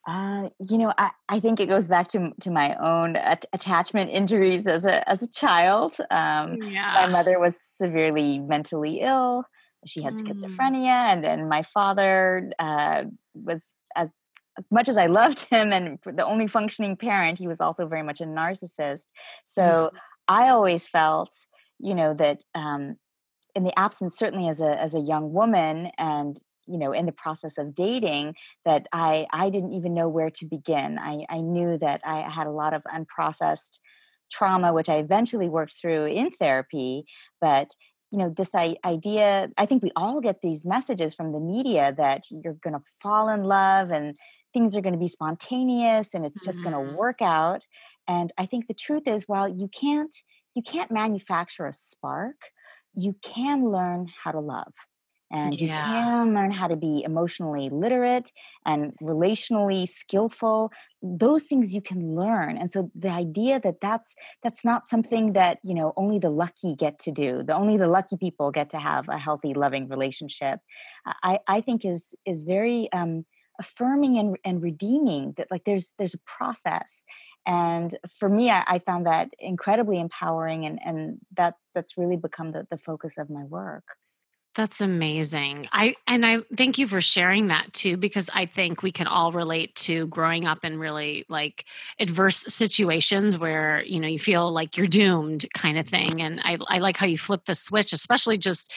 Uh, 0.06 0.48
you 0.58 0.78
know, 0.78 0.92
I, 0.98 1.10
I 1.28 1.38
think 1.38 1.60
it 1.60 1.66
goes 1.66 1.86
back 1.86 2.08
to 2.08 2.32
to 2.40 2.50
my 2.50 2.74
own 2.76 3.14
at- 3.16 3.46
attachment 3.52 4.10
injuries 4.10 4.66
as 4.66 4.84
a 4.84 5.08
as 5.08 5.22
a 5.22 5.30
child. 5.30 5.92
Um, 6.10 6.60
yeah. 6.62 7.06
My 7.06 7.08
mother 7.08 7.38
was 7.38 7.56
severely 7.60 8.40
mentally 8.40 9.00
ill. 9.00 9.44
She 9.86 10.02
had 10.02 10.14
mm. 10.14 10.22
schizophrenia, 10.22 11.12
and 11.12 11.24
and 11.24 11.48
my 11.48 11.62
father 11.62 12.50
uh, 12.58 13.04
was 13.34 13.62
as 13.94 14.08
as 14.58 14.66
much 14.70 14.88
as 14.88 14.96
I 14.96 15.06
loved 15.06 15.40
him 15.50 15.72
and 15.72 15.98
the 16.04 16.26
only 16.26 16.46
functioning 16.46 16.96
parent, 16.96 17.38
he 17.38 17.48
was 17.48 17.60
also 17.60 17.86
very 17.86 18.02
much 18.02 18.20
a 18.20 18.24
narcissist. 18.24 19.06
So 19.44 19.62
mm. 19.62 19.90
I 20.28 20.48
always 20.48 20.88
felt, 20.88 21.30
you 21.78 21.94
know, 21.94 22.14
that 22.14 22.42
um, 22.54 22.96
in 23.54 23.64
the 23.64 23.78
absence, 23.78 24.18
certainly 24.18 24.48
as 24.48 24.60
a 24.60 24.80
as 24.80 24.94
a 24.94 25.00
young 25.00 25.32
woman, 25.32 25.90
and 25.98 26.38
you 26.66 26.78
know 26.78 26.92
in 26.92 27.06
the 27.06 27.12
process 27.12 27.58
of 27.58 27.74
dating 27.74 28.34
that 28.64 28.86
i 28.92 29.26
i 29.32 29.50
didn't 29.50 29.72
even 29.72 29.94
know 29.94 30.08
where 30.08 30.30
to 30.30 30.46
begin 30.46 30.98
i 30.98 31.24
i 31.28 31.40
knew 31.40 31.76
that 31.78 32.00
i 32.04 32.20
had 32.30 32.46
a 32.46 32.50
lot 32.52 32.74
of 32.74 32.82
unprocessed 32.84 33.78
trauma 34.30 34.72
which 34.72 34.88
i 34.88 34.96
eventually 34.96 35.48
worked 35.48 35.74
through 35.80 36.06
in 36.06 36.30
therapy 36.30 37.04
but 37.40 37.72
you 38.10 38.18
know 38.18 38.32
this 38.36 38.54
idea 38.54 39.48
i 39.56 39.66
think 39.66 39.82
we 39.82 39.90
all 39.96 40.20
get 40.20 40.36
these 40.42 40.64
messages 40.64 41.14
from 41.14 41.32
the 41.32 41.40
media 41.40 41.94
that 41.96 42.22
you're 42.30 42.58
going 42.62 42.74
to 42.74 42.86
fall 43.02 43.28
in 43.28 43.44
love 43.44 43.90
and 43.90 44.16
things 44.52 44.76
are 44.76 44.82
going 44.82 44.92
to 44.92 44.98
be 44.98 45.08
spontaneous 45.08 46.14
and 46.14 46.26
it's 46.26 46.44
just 46.44 46.60
mm-hmm. 46.60 46.72
going 46.72 46.88
to 46.88 46.96
work 46.96 47.22
out 47.22 47.62
and 48.06 48.32
i 48.38 48.46
think 48.46 48.66
the 48.66 48.74
truth 48.74 49.06
is 49.06 49.24
while 49.26 49.48
you 49.48 49.68
can't 49.68 50.14
you 50.54 50.62
can't 50.62 50.90
manufacture 50.90 51.66
a 51.66 51.72
spark 51.72 52.36
you 52.94 53.16
can 53.22 53.70
learn 53.70 54.06
how 54.22 54.30
to 54.30 54.40
love 54.40 54.72
and 55.32 55.58
yeah. 55.58 55.64
you 55.66 55.92
can 55.92 56.34
learn 56.34 56.50
how 56.50 56.68
to 56.68 56.76
be 56.76 57.02
emotionally 57.04 57.70
literate 57.70 58.30
and 58.66 58.92
relationally 59.02 59.88
skillful 59.88 60.70
those 61.02 61.44
things 61.44 61.74
you 61.74 61.80
can 61.80 62.14
learn 62.14 62.56
and 62.56 62.70
so 62.70 62.90
the 62.94 63.10
idea 63.10 63.58
that 63.58 63.80
that's 63.80 64.14
that's 64.42 64.64
not 64.64 64.86
something 64.86 65.32
that 65.32 65.58
you 65.64 65.74
know 65.74 65.92
only 65.96 66.18
the 66.18 66.30
lucky 66.30 66.74
get 66.74 66.98
to 66.98 67.10
do 67.10 67.42
the 67.42 67.54
only 67.54 67.76
the 67.76 67.88
lucky 67.88 68.16
people 68.16 68.50
get 68.50 68.70
to 68.70 68.78
have 68.78 69.08
a 69.08 69.18
healthy 69.18 69.54
loving 69.54 69.88
relationship 69.88 70.60
i 71.22 71.38
i 71.48 71.60
think 71.60 71.84
is 71.84 72.14
is 72.24 72.42
very 72.42 72.92
um 72.92 73.24
affirming 73.58 74.18
and, 74.18 74.36
and 74.44 74.62
redeeming 74.62 75.34
that 75.36 75.48
like 75.50 75.62
there's 75.64 75.92
there's 75.98 76.14
a 76.14 76.18
process 76.18 77.04
and 77.46 77.98
for 78.18 78.28
me 78.28 78.50
I, 78.50 78.64
I, 78.66 78.78
found 78.78 79.06
that 79.06 79.30
incredibly 79.38 80.00
empowering 80.00 80.64
and 80.64 80.78
and 80.84 81.18
that's 81.36 81.60
that's 81.74 81.98
really 81.98 82.16
become 82.16 82.52
the, 82.52 82.66
the 82.70 82.78
focus 82.78 83.18
of 83.18 83.28
my 83.28 83.44
work 83.44 83.84
that's 84.54 84.82
amazing. 84.82 85.68
I 85.72 85.94
and 86.06 86.26
I 86.26 86.40
thank 86.56 86.76
you 86.76 86.86
for 86.86 87.00
sharing 87.00 87.48
that 87.48 87.72
too 87.72 87.96
because 87.96 88.28
I 88.34 88.44
think 88.44 88.82
we 88.82 88.92
can 88.92 89.06
all 89.06 89.32
relate 89.32 89.74
to 89.76 90.06
growing 90.08 90.46
up 90.46 90.62
in 90.62 90.78
really 90.78 91.24
like 91.28 91.64
adverse 91.98 92.44
situations 92.52 93.38
where, 93.38 93.82
you 93.84 93.98
know, 93.98 94.08
you 94.08 94.18
feel 94.18 94.52
like 94.52 94.76
you're 94.76 94.86
doomed 94.86 95.46
kind 95.54 95.78
of 95.78 95.88
thing 95.88 96.20
and 96.20 96.38
I 96.44 96.58
I 96.68 96.78
like 96.80 96.98
how 96.98 97.06
you 97.06 97.16
flip 97.16 97.46
the 97.46 97.54
switch 97.54 97.94
especially 97.94 98.36
just 98.36 98.70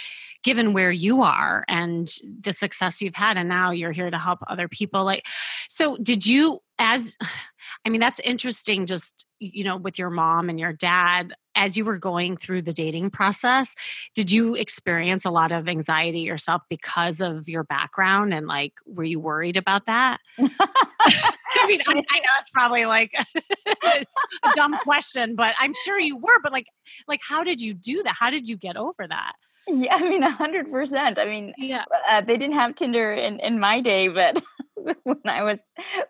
given 0.46 0.74
where 0.74 0.92
you 0.92 1.24
are 1.24 1.66
and 1.68 2.20
the 2.42 2.54
success 2.54 3.02
you've 3.02 3.16
had 3.16 3.36
and 3.36 3.50
now 3.50 3.72
you're 3.72 3.92
here 3.92 4.12
to 4.12 4.20
help 4.20 4.40
other 4.48 4.68
people 4.68 5.04
like 5.04 5.26
so 5.68 5.98
did 5.98 6.26
you 6.26 6.60
as 6.78 7.18
i 7.86 7.90
mean 7.90 8.00
that's 8.00 8.20
interesting 8.20 8.86
just 8.86 9.26
you 9.40 9.64
know 9.64 9.76
with 9.76 9.98
your 9.98 10.12
mom 10.12 10.48
and 10.48 10.60
your 10.60 10.72
dad 10.72 11.34
as 11.56 11.76
you 11.76 11.84
were 11.84 11.98
going 11.98 12.38
through 12.38 12.62
the 12.62 12.72
dating 12.72 13.10
process 13.10 13.74
did 14.14 14.32
you 14.32 14.54
experience 14.54 15.26
a 15.26 15.32
lot 15.32 15.52
of 15.52 15.68
anxiety 15.68 16.20
yourself 16.20 16.62
because 16.70 17.22
of 17.22 17.50
your 17.50 17.64
background 17.64 18.32
and 18.32 18.46
like 18.46 18.74
were 18.86 19.04
you 19.04 19.20
worried 19.20 19.58
about 19.58 19.88
that? 19.88 20.20
I 20.38 21.68
mean 21.68 21.82
I, 21.88 21.92
I, 21.92 22.20
know 22.20 22.36
it's 22.40 22.52
probably 22.54 22.86
like 22.86 23.14
a 23.84 24.06
dumb 24.54 24.78
question 24.84 25.36
but 25.36 25.56
i'm 25.60 25.74
sure 25.84 26.00
you 26.00 26.18
were 26.18 26.40
but 26.44 26.52
like 26.52 26.68
like 27.08 27.22
how 27.28 27.44
did 27.44 27.62
you 27.62 27.74
do 27.74 28.04
that? 28.04 28.16
How 28.20 28.30
did 28.30 28.48
you 28.48 28.58
get 28.58 28.78
over 28.78 29.08
that 29.08 29.34
yeah, 29.68 29.96
I 29.96 30.02
mean, 30.02 30.24
a 30.24 30.32
hundred 30.32 30.70
percent. 30.72 31.18
I 31.18 31.26
mean, 31.26 31.54
yeah, 31.58 31.86
uh, 32.10 32.22
they 32.22 32.38
didn't 32.38 32.56
have 32.56 32.76
Tinder 32.76 33.14
in, 33.14 33.40
in 33.40 33.60
my 33.60 33.82
day, 33.82 34.08
but 34.08 34.44
when 34.76 35.20
I 35.26 35.44
was 35.44 35.60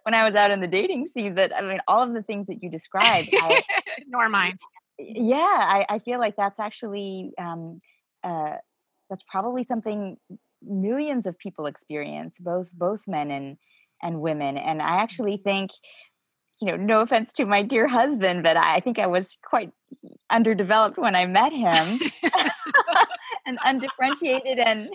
when 0.03 0.13
I 0.13 0.25
was 0.25 0.35
out 0.35 0.51
in 0.51 0.59
the 0.59 0.67
dating 0.67 1.07
scene, 1.07 1.35
that 1.35 1.55
I 1.55 1.61
mean, 1.61 1.79
all 1.87 2.03
of 2.03 2.13
the 2.13 2.23
things 2.23 2.47
that 2.47 2.61
you 2.61 2.69
described, 2.69 3.29
I, 3.33 3.63
nor 4.07 4.27
mine. 4.29 4.57
Yeah, 4.97 5.37
I, 5.37 5.85
I 5.89 5.99
feel 5.99 6.19
like 6.19 6.35
that's 6.35 6.59
actually 6.59 7.33
um, 7.37 7.81
uh, 8.23 8.55
that's 9.09 9.23
probably 9.29 9.63
something 9.63 10.17
millions 10.61 11.25
of 11.25 11.37
people 11.37 11.65
experience, 11.65 12.37
both 12.39 12.71
both 12.73 13.07
men 13.07 13.31
and 13.31 13.57
and 14.01 14.21
women. 14.21 14.57
And 14.57 14.81
I 14.81 15.01
actually 15.01 15.37
think 15.37 15.71
you 16.61 16.67
know, 16.67 16.77
no 16.77 17.01
offense 17.01 17.33
to 17.33 17.45
my 17.45 17.61
dear 17.63 17.87
husband, 17.87 18.43
but 18.43 18.55
I 18.55 18.79
think 18.79 18.97
I 18.97 19.07
was 19.07 19.37
quite 19.43 19.71
underdeveloped 20.29 20.97
when 20.97 21.15
I 21.15 21.25
met 21.25 21.51
him 21.51 21.99
and 23.45 23.57
undifferentiated. 23.63 24.59
And 24.59 24.89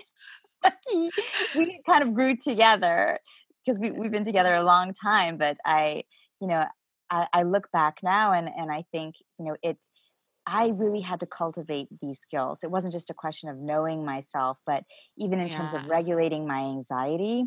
we 1.56 1.80
kind 1.86 2.02
of 2.02 2.14
grew 2.14 2.36
together 2.36 3.18
because 3.64 3.80
we, 3.80 3.90
we've 3.90 4.10
been 4.10 4.24
together 4.24 4.54
a 4.54 4.64
long 4.64 4.94
time. 4.94 5.36
But 5.36 5.58
I, 5.64 6.04
you 6.40 6.48
know, 6.48 6.64
I, 7.10 7.26
I 7.32 7.42
look 7.42 7.70
back 7.72 7.98
now 8.02 8.32
and, 8.32 8.48
and 8.48 8.70
I 8.70 8.84
think, 8.92 9.16
you 9.38 9.46
know, 9.46 9.56
it, 9.62 9.78
I 10.46 10.68
really 10.68 11.00
had 11.00 11.20
to 11.20 11.26
cultivate 11.26 11.88
these 12.00 12.18
skills. 12.18 12.60
It 12.62 12.70
wasn't 12.70 12.92
just 12.92 13.10
a 13.10 13.14
question 13.14 13.48
of 13.50 13.58
knowing 13.58 14.04
myself, 14.04 14.58
but 14.66 14.84
even 15.18 15.38
in 15.38 15.48
yeah. 15.48 15.56
terms 15.56 15.74
of 15.74 15.86
regulating 15.86 16.46
my 16.46 16.60
anxiety 16.60 17.44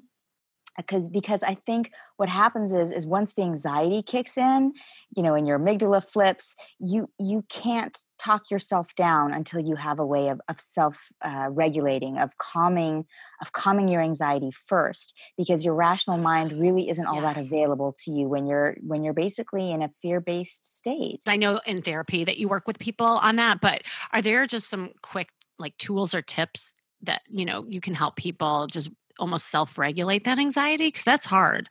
because 0.77 1.07
because 1.07 1.43
i 1.43 1.55
think 1.65 1.91
what 2.17 2.29
happens 2.29 2.71
is 2.71 2.91
is 2.91 3.05
once 3.05 3.33
the 3.33 3.41
anxiety 3.41 4.01
kicks 4.01 4.37
in 4.37 4.73
you 5.15 5.23
know 5.23 5.35
and 5.35 5.47
your 5.47 5.59
amygdala 5.59 6.03
flips 6.03 6.55
you 6.79 7.09
you 7.19 7.43
can't 7.49 7.99
talk 8.19 8.49
yourself 8.49 8.95
down 8.95 9.33
until 9.33 9.59
you 9.59 9.75
have 9.75 9.99
a 9.99 10.05
way 10.05 10.29
of, 10.29 10.39
of 10.47 10.59
self 10.59 11.09
uh, 11.23 11.47
regulating 11.49 12.17
of 12.17 12.37
calming 12.37 13.05
of 13.41 13.51
calming 13.51 13.87
your 13.87 14.01
anxiety 14.01 14.51
first 14.65 15.13
because 15.37 15.65
your 15.65 15.73
rational 15.73 16.17
mind 16.17 16.51
really 16.53 16.89
isn't 16.89 17.05
all 17.05 17.21
yes. 17.21 17.35
that 17.35 17.37
available 17.37 17.95
to 18.03 18.11
you 18.11 18.27
when 18.27 18.45
you're 18.45 18.75
when 18.81 19.03
you're 19.03 19.13
basically 19.13 19.71
in 19.71 19.81
a 19.81 19.89
fear-based 20.01 20.77
state 20.77 21.21
i 21.27 21.35
know 21.35 21.59
in 21.65 21.81
therapy 21.81 22.23
that 22.23 22.37
you 22.37 22.47
work 22.47 22.67
with 22.67 22.79
people 22.79 23.05
on 23.05 23.35
that 23.35 23.59
but 23.61 23.83
are 24.11 24.21
there 24.21 24.45
just 24.45 24.69
some 24.69 24.89
quick 25.01 25.29
like 25.59 25.77
tools 25.77 26.13
or 26.13 26.21
tips 26.21 26.73
that 27.01 27.21
you 27.29 27.45
know 27.45 27.65
you 27.67 27.81
can 27.81 27.93
help 27.93 28.15
people 28.15 28.67
just 28.67 28.89
almost 29.19 29.47
self-regulate 29.47 30.23
that 30.25 30.39
anxiety 30.39 30.87
because 30.87 31.03
that's 31.03 31.25
hard 31.25 31.69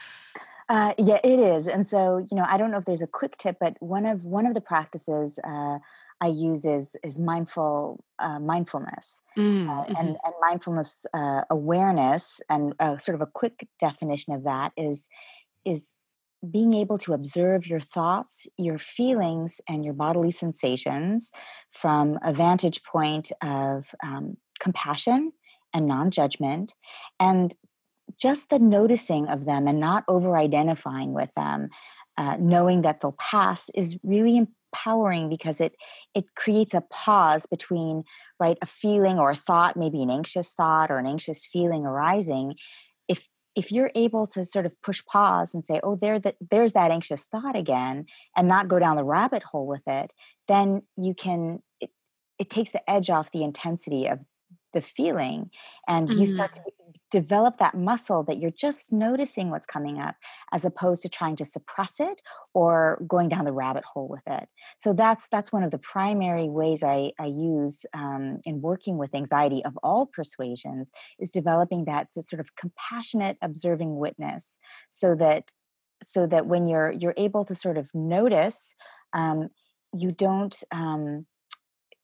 uh, 0.69 0.95
yeah 0.99 1.19
it 1.25 1.39
is 1.39 1.67
and 1.67 1.87
so 1.87 2.25
you 2.31 2.37
know 2.37 2.47
i 2.49 2.57
don't 2.57 2.71
know 2.71 2.79
if 2.79 2.85
there's 2.85 3.03
a 3.03 3.07
quick 3.07 3.37
tip 3.37 3.57
but 3.61 3.77
one 3.81 4.07
of 4.07 4.25
one 4.25 4.47
of 4.47 4.55
the 4.55 4.61
practices 4.61 5.39
uh, 5.45 5.79
I 6.21 6.29
use 6.29 6.65
is 6.65 6.95
is 7.03 7.19
mindful 7.19 8.05
uh, 8.21 8.39
mindfulness 8.39 9.21
mm, 9.37 9.69
uh, 9.69 9.83
mm-hmm. 9.83 9.97
and, 9.97 10.09
and 10.23 10.35
mindfulness 10.41 11.05
uh, 11.13 11.43
awareness 11.51 12.41
and 12.49 12.75
sort 13.01 13.17
of 13.17 13.21
a 13.21 13.27
quick 13.27 13.67
definition 13.81 14.33
of 14.33 14.45
that 14.45 14.71
is 14.77 15.09
is 15.65 15.97
being 16.51 16.75
able 16.75 16.99
to 16.99 17.13
observe 17.13 17.67
your 17.67 17.81
thoughts, 17.81 18.49
your 18.57 18.79
feelings, 18.79 19.61
and 19.69 19.85
your 19.85 19.95
bodily 19.95 20.33
sensations 20.33 21.31
from 21.71 22.19
a 22.25 22.33
vantage 22.33 22.83
point 22.83 23.31
of 23.43 23.95
um, 24.05 24.37
compassion 24.59 25.33
and 25.75 25.87
non 25.87 26.11
judgment, 26.11 26.73
and 27.19 27.55
just 28.19 28.51
the 28.51 28.59
noticing 28.59 29.29
of 29.29 29.45
them 29.45 29.67
and 29.67 29.81
not 29.81 30.05
over 30.09 30.37
identifying 30.37 31.13
with 31.13 31.33
them, 31.35 31.69
uh, 32.19 32.37
knowing 32.39 32.83
that 32.83 33.01
they'll 33.01 33.17
pass 33.19 33.71
is 33.75 33.99
really 34.03 34.37
empowering 34.37 35.29
because 35.29 35.61
it 35.61 35.75
it 36.15 36.25
creates 36.35 36.75
a 36.75 36.83
pause 36.83 37.47
between 37.47 38.05
right 38.39 38.59
a 38.63 38.67
feeling 38.67 39.19
or 39.19 39.31
a 39.31 39.37
thought 39.37 39.77
maybe 39.77 40.03
an 40.03 40.11
anxious 40.11 40.53
thought 40.53 40.91
or 40.91 40.99
an 40.99 41.07
anxious 41.07 41.45
feeling 41.45 41.85
arising. 41.85 42.55
If 43.09 43.29
if 43.55 43.71
you're 43.71 43.91
able 43.95 44.27
to 44.29 44.45
sort 44.45 44.67
of 44.67 44.81
push 44.83 45.03
pause 45.05 45.55
and 45.55 45.65
say 45.65 45.81
oh 45.83 45.97
there 45.97 46.21
there's 46.51 46.73
that 46.73 46.91
anxious 46.91 47.25
thought 47.27 47.57
again 47.57 48.07
and 48.37 48.49
not 48.49 48.69
go 48.69 48.79
down 48.79 48.97
the 48.97 49.05
rabbit 49.05 49.43
hole 49.43 49.67
with 49.67 49.87
it 49.87 50.11
then 50.49 50.83
you 50.97 51.15
can 51.15 51.63
it, 51.81 51.91
it 52.39 52.51
takes 52.51 52.73
the 52.73 52.91
edge 52.91 53.11
off 53.11 53.31
the 53.33 53.45
intensity 53.45 54.07
of 54.07 54.21
the 54.73 54.81
feeling 54.81 55.51
and 55.89 56.09
mm-hmm. 56.09 56.21
you 56.21 56.27
start 56.27 56.53
mm-hmm. 56.53 56.63
to 56.65 57.21
develop 57.21 57.59
that 57.59 57.75
muscle 57.75 58.23
that 58.23 58.39
you're 58.39 58.51
just 58.51 58.93
noticing 58.93 59.51
what's 59.51 59.67
coming 59.67 60.01
up 60.01 60.15
as 60.53 60.65
opposed 60.65 61.03
to 61.03 61.09
trying 61.09 61.37
to 61.37 61.45
suppress 61.45 62.01
it 62.01 62.23
or 62.55 63.03
going 63.07 63.29
down 63.29 63.45
the 63.45 63.53
rabbit 63.53 63.85
hole 63.85 64.09
with 64.09 64.23
it 64.27 64.49
so 64.79 64.93
that's 64.93 65.29
that's 65.29 65.53
one 65.53 65.63
of 65.63 65.71
the 65.71 65.79
primary 65.79 66.49
ways 66.49 66.83
i, 66.83 67.13
I 67.19 67.27
use 67.27 67.85
um, 67.95 68.41
in 68.45 68.61
working 68.63 68.97
with 68.97 69.15
anxiety 69.15 69.63
of 69.65 69.77
all 69.83 70.07
persuasions 70.07 70.91
is 71.19 71.31
developing 71.31 71.85
that 71.85 72.13
sort 72.13 72.41
of 72.41 72.57
compassionate 72.57 73.37
observing 73.43 73.97
witness 73.97 74.59
so 74.91 75.15
that 75.17 75.51
so 76.03 76.27
that 76.27 76.47
when 76.47 76.67
you're 76.67 76.91
you're 76.91 77.15
able 77.17 77.45
to 77.45 77.55
sort 77.55 77.79
of 77.79 77.89
notice 77.95 78.75
um, 79.13 79.49
you 79.95 80.11
don't 80.11 80.63
um, 80.73 81.27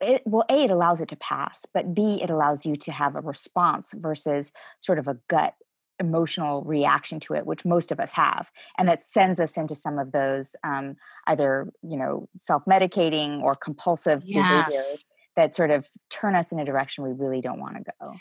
it, 0.01 0.23
well 0.25 0.45
a 0.51 0.65
it 0.65 0.71
allows 0.71 1.01
it 1.01 1.09
to 1.09 1.17
pass 1.17 1.67
but 1.75 1.95
b 1.95 2.21
it 2.23 2.31
allows 2.31 2.65
you 2.65 2.77
to 2.77 2.93
have 2.93 3.17
a 3.17 3.21
response 3.21 3.95
versus 3.97 4.53
sort 4.79 4.99
of 4.99 5.09
a 5.09 5.19
gut 5.29 5.55
emotional 6.01 6.63
reaction 6.63 7.19
to 7.19 7.35
it 7.35 7.45
which 7.45 7.65
most 7.65 7.91
of 7.91 7.99
us 7.99 8.13
have 8.13 8.53
and 8.79 8.89
that 8.89 9.05
sends 9.05 9.41
us 9.41 9.57
into 9.57 9.75
some 9.75 9.99
of 9.99 10.13
those 10.13 10.55
um, 10.63 10.97
either 11.27 11.69
you 11.83 11.97
know 11.97 12.29
self-medicating 12.37 13.43
or 13.43 13.57
compulsive 13.57 14.23
yes. 14.25 14.67
behaviors 14.67 15.09
that 15.35 15.55
sort 15.55 15.71
of 15.71 15.89
turn 16.09 16.37
us 16.37 16.53
in 16.53 16.61
a 16.61 16.65
direction 16.65 17.03
we 17.03 17.13
really 17.13 17.41
don't 17.41 17.59
want 17.59 17.77
to 17.77 17.93
go 18.01 18.13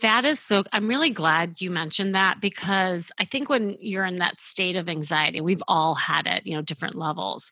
that 0.00 0.24
is 0.24 0.40
so 0.40 0.64
I'm 0.72 0.88
really 0.88 1.10
glad 1.10 1.60
you 1.60 1.70
mentioned 1.70 2.14
that 2.14 2.40
because 2.40 3.12
I 3.20 3.26
think 3.26 3.50
when 3.50 3.76
you're 3.80 4.06
in 4.06 4.16
that 4.16 4.40
state 4.40 4.76
of 4.76 4.88
anxiety, 4.88 5.42
we've 5.42 5.62
all 5.68 5.94
had 5.94 6.26
it, 6.26 6.46
you 6.46 6.54
know, 6.54 6.62
different 6.62 6.94
levels. 6.94 7.50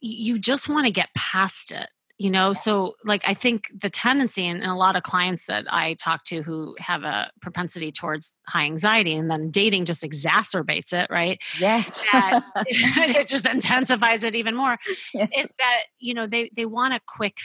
You 0.00 0.40
just 0.40 0.68
want 0.68 0.86
to 0.86 0.90
get 0.90 1.10
past 1.14 1.70
it 1.70 1.88
you 2.24 2.30
know 2.30 2.54
so 2.54 2.94
like 3.04 3.22
i 3.26 3.34
think 3.34 3.70
the 3.78 3.90
tendency 3.90 4.46
and, 4.46 4.64
a 4.64 4.74
lot 4.74 4.96
of 4.96 5.02
clients 5.02 5.44
that 5.44 5.66
i 5.68 5.92
talk 5.94 6.24
to 6.24 6.42
who 6.42 6.74
have 6.78 7.02
a 7.02 7.30
propensity 7.42 7.92
towards 7.92 8.34
high 8.48 8.64
anxiety 8.64 9.14
and 9.14 9.30
then 9.30 9.50
dating 9.50 9.84
just 9.84 10.02
exacerbates 10.02 10.94
it 10.94 11.06
right 11.10 11.38
yes 11.60 12.06
it 12.66 13.26
just 13.26 13.46
intensifies 13.46 14.24
it 14.24 14.34
even 14.34 14.56
more 14.56 14.78
yes. 15.12 15.28
it's 15.32 15.56
that 15.58 15.82
you 15.98 16.14
know 16.14 16.26
they 16.26 16.50
they 16.56 16.64
want 16.64 16.94
a 16.94 17.00
quick 17.06 17.36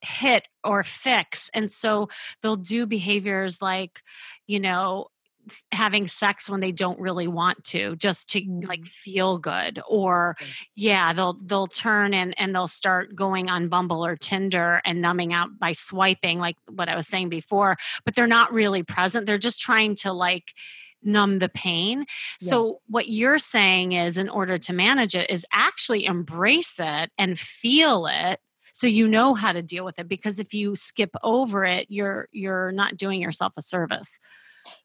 hit 0.00 0.48
or 0.64 0.82
fix 0.82 1.48
and 1.54 1.70
so 1.70 2.08
they'll 2.42 2.56
do 2.56 2.86
behaviors 2.86 3.62
like 3.62 4.02
you 4.48 4.58
know 4.58 5.06
having 5.72 6.06
sex 6.06 6.48
when 6.48 6.60
they 6.60 6.72
don't 6.72 6.98
really 6.98 7.28
want 7.28 7.62
to 7.64 7.96
just 7.96 8.28
to 8.30 8.40
like 8.66 8.80
mm-hmm. 8.80 8.86
feel 8.86 9.38
good 9.38 9.80
or 9.88 10.36
yeah 10.74 11.12
they'll 11.12 11.38
they'll 11.44 11.66
turn 11.66 12.14
and 12.14 12.34
and 12.38 12.54
they'll 12.54 12.68
start 12.68 13.14
going 13.14 13.48
on 13.48 13.68
bumble 13.68 14.04
or 14.04 14.16
tinder 14.16 14.80
and 14.84 15.00
numbing 15.00 15.32
out 15.32 15.48
by 15.58 15.72
swiping 15.72 16.38
like 16.38 16.56
what 16.70 16.88
i 16.88 16.96
was 16.96 17.06
saying 17.06 17.28
before 17.28 17.76
but 18.04 18.14
they're 18.14 18.26
not 18.26 18.52
really 18.52 18.82
present 18.82 19.26
they're 19.26 19.38
just 19.38 19.60
trying 19.60 19.94
to 19.94 20.12
like 20.12 20.54
numb 21.00 21.38
the 21.38 21.48
pain. 21.48 22.00
Yeah. 22.40 22.48
So, 22.48 22.80
what 22.88 23.08
you're 23.08 23.38
saying 23.38 23.92
is, 23.92 24.18
in 24.18 24.28
order 24.28 24.58
to 24.58 24.72
manage 24.72 25.14
it, 25.14 25.30
is 25.30 25.46
actually 25.52 26.04
embrace 26.04 26.74
it 26.80 27.12
and 27.16 27.38
feel 27.38 28.08
it 28.08 28.40
so 28.78 28.86
you 28.86 29.08
know 29.08 29.34
how 29.34 29.50
to 29.50 29.60
deal 29.60 29.84
with 29.84 29.98
it 29.98 30.06
because 30.06 30.38
if 30.38 30.54
you 30.54 30.76
skip 30.76 31.10
over 31.24 31.64
it 31.64 31.86
you're 31.90 32.28
you're 32.30 32.70
not 32.70 32.96
doing 32.96 33.20
yourself 33.20 33.52
a 33.56 33.62
service 33.62 34.20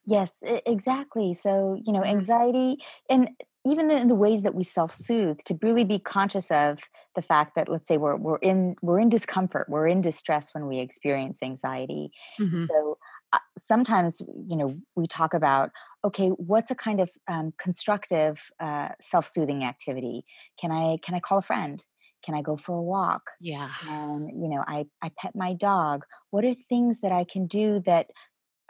Yes, 0.06 0.42
exactly. 0.42 1.34
So, 1.34 1.80
you 1.82 1.92
know, 1.92 2.00
mm-hmm. 2.00 2.16
anxiety 2.16 2.76
and 3.08 3.30
even 3.66 3.90
in 3.90 4.08
the 4.08 4.14
ways 4.14 4.42
that 4.42 4.54
we 4.54 4.62
self-soothe 4.62 5.38
to 5.46 5.58
really 5.62 5.84
be 5.84 5.98
conscious 5.98 6.50
of 6.50 6.80
the 7.14 7.22
fact 7.22 7.54
that 7.56 7.66
let's 7.66 7.88
say 7.88 7.96
we're 7.96 8.16
we're 8.16 8.36
in 8.36 8.76
we're 8.82 9.00
in 9.00 9.08
discomfort, 9.08 9.66
we're 9.70 9.88
in 9.88 10.02
distress 10.02 10.52
when 10.52 10.66
we 10.66 10.78
experience 10.80 11.42
anxiety. 11.42 12.10
Mm-hmm. 12.38 12.66
So 12.66 12.98
uh, 13.34 13.38
sometimes 13.58 14.20
you 14.46 14.56
know 14.56 14.76
we 14.94 15.06
talk 15.06 15.34
about 15.34 15.70
okay 16.04 16.28
what's 16.28 16.70
a 16.70 16.74
kind 16.74 17.00
of 17.00 17.10
um, 17.26 17.52
constructive 17.58 18.40
uh, 18.60 18.90
self-soothing 19.00 19.64
activity 19.64 20.24
can 20.60 20.70
i 20.70 20.98
can 21.02 21.14
i 21.16 21.20
call 21.20 21.38
a 21.38 21.42
friend 21.42 21.84
can 22.24 22.34
i 22.34 22.42
go 22.42 22.56
for 22.56 22.76
a 22.76 22.82
walk 22.82 23.22
yeah 23.40 23.70
and 23.88 24.30
you 24.40 24.48
know 24.48 24.62
i 24.68 24.84
i 25.02 25.10
pet 25.18 25.32
my 25.34 25.52
dog 25.52 26.04
what 26.30 26.44
are 26.44 26.54
things 26.68 27.00
that 27.00 27.10
i 27.10 27.24
can 27.24 27.46
do 27.48 27.82
that 27.84 28.06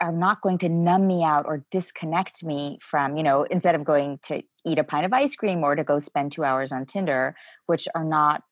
are 0.01 0.11
not 0.11 0.41
going 0.41 0.57
to 0.59 0.69
numb 0.69 1.07
me 1.07 1.23
out 1.23 1.45
or 1.45 1.65
disconnect 1.71 2.43
me 2.43 2.77
from, 2.81 3.15
you 3.15 3.23
know, 3.23 3.43
instead 3.43 3.75
of 3.75 3.83
going 3.83 4.19
to 4.23 4.41
eat 4.65 4.79
a 4.79 4.83
pint 4.83 5.05
of 5.05 5.13
ice 5.13 5.35
cream 5.35 5.63
or 5.63 5.75
to 5.75 5.83
go 5.83 5.99
spend 5.99 6.31
two 6.31 6.43
hours 6.43 6.71
on 6.71 6.85
Tinder, 6.85 7.35
which 7.65 7.87
are 7.95 8.03
not 8.03 8.43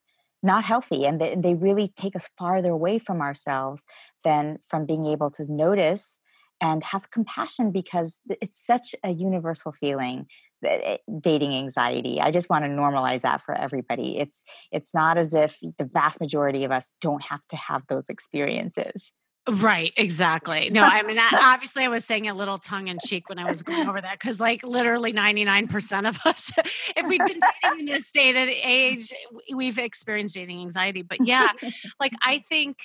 not 0.46 0.66
healthy 0.66 1.06
and 1.06 1.22
they, 1.22 1.36
they 1.42 1.54
really 1.54 1.88
take 1.96 2.18
us 2.18 2.28
farther 2.38 2.70
away 2.70 3.00
from 3.00 3.22
ourselves 3.22 3.86
than 4.26 4.60
from 4.68 4.86
being 4.86 5.06
able 5.06 5.32
to 5.32 5.50
notice 5.50 6.20
and 6.60 6.84
have 6.84 7.10
compassion 7.12 7.72
because 7.72 8.20
it's 8.42 8.66
such 8.66 8.94
a 9.06 9.12
universal 9.12 9.72
feeling 9.72 10.26
eh, 10.66 10.98
dating 11.22 11.56
anxiety. 11.56 12.20
I 12.20 12.30
just 12.32 12.50
want 12.50 12.66
to 12.66 12.70
normalize 12.70 13.22
that 13.22 13.42
for 13.42 13.56
everybody. 13.56 14.18
It's 14.18 14.44
it's 14.72 14.94
not 14.94 15.18
as 15.18 15.34
if 15.34 15.58
the 15.78 15.86
vast 15.86 16.20
majority 16.20 16.66
of 16.66 16.72
us 16.72 16.92
don't 17.00 17.24
have 17.24 17.42
to 17.50 17.56
have 17.56 17.84
those 17.88 18.10
experiences 18.10 19.14
Right, 19.50 19.92
exactly. 19.98 20.70
No, 20.70 20.82
I 20.84 21.02
mean, 21.02 21.18
obviously, 21.20 21.84
I 21.84 21.90
was 21.90 22.06
saying 22.06 22.30
a 22.30 22.34
little 22.34 22.58
tongue 22.58 22.88
in 22.88 22.98
cheek 23.06 23.28
when 23.28 23.40
I 23.40 23.50
was 23.50 23.62
going 23.62 23.90
over 23.90 24.00
that 24.00 24.18
because, 24.18 24.40
like, 24.40 24.64
literally 24.64 25.12
99% 25.12 26.08
of 26.08 26.18
us, 26.26 26.50
if 26.96 27.08
we've 27.08 27.20
been 27.20 27.42
dating 27.64 27.80
in 27.80 27.86
this 27.94 28.10
of 28.16 28.48
age, 28.48 29.12
we've 29.54 29.78
experienced 29.78 30.36
dating 30.36 30.62
anxiety. 30.62 31.02
But 31.02 31.26
yeah, 31.26 31.50
like, 32.00 32.14
I 32.22 32.40
think, 32.40 32.78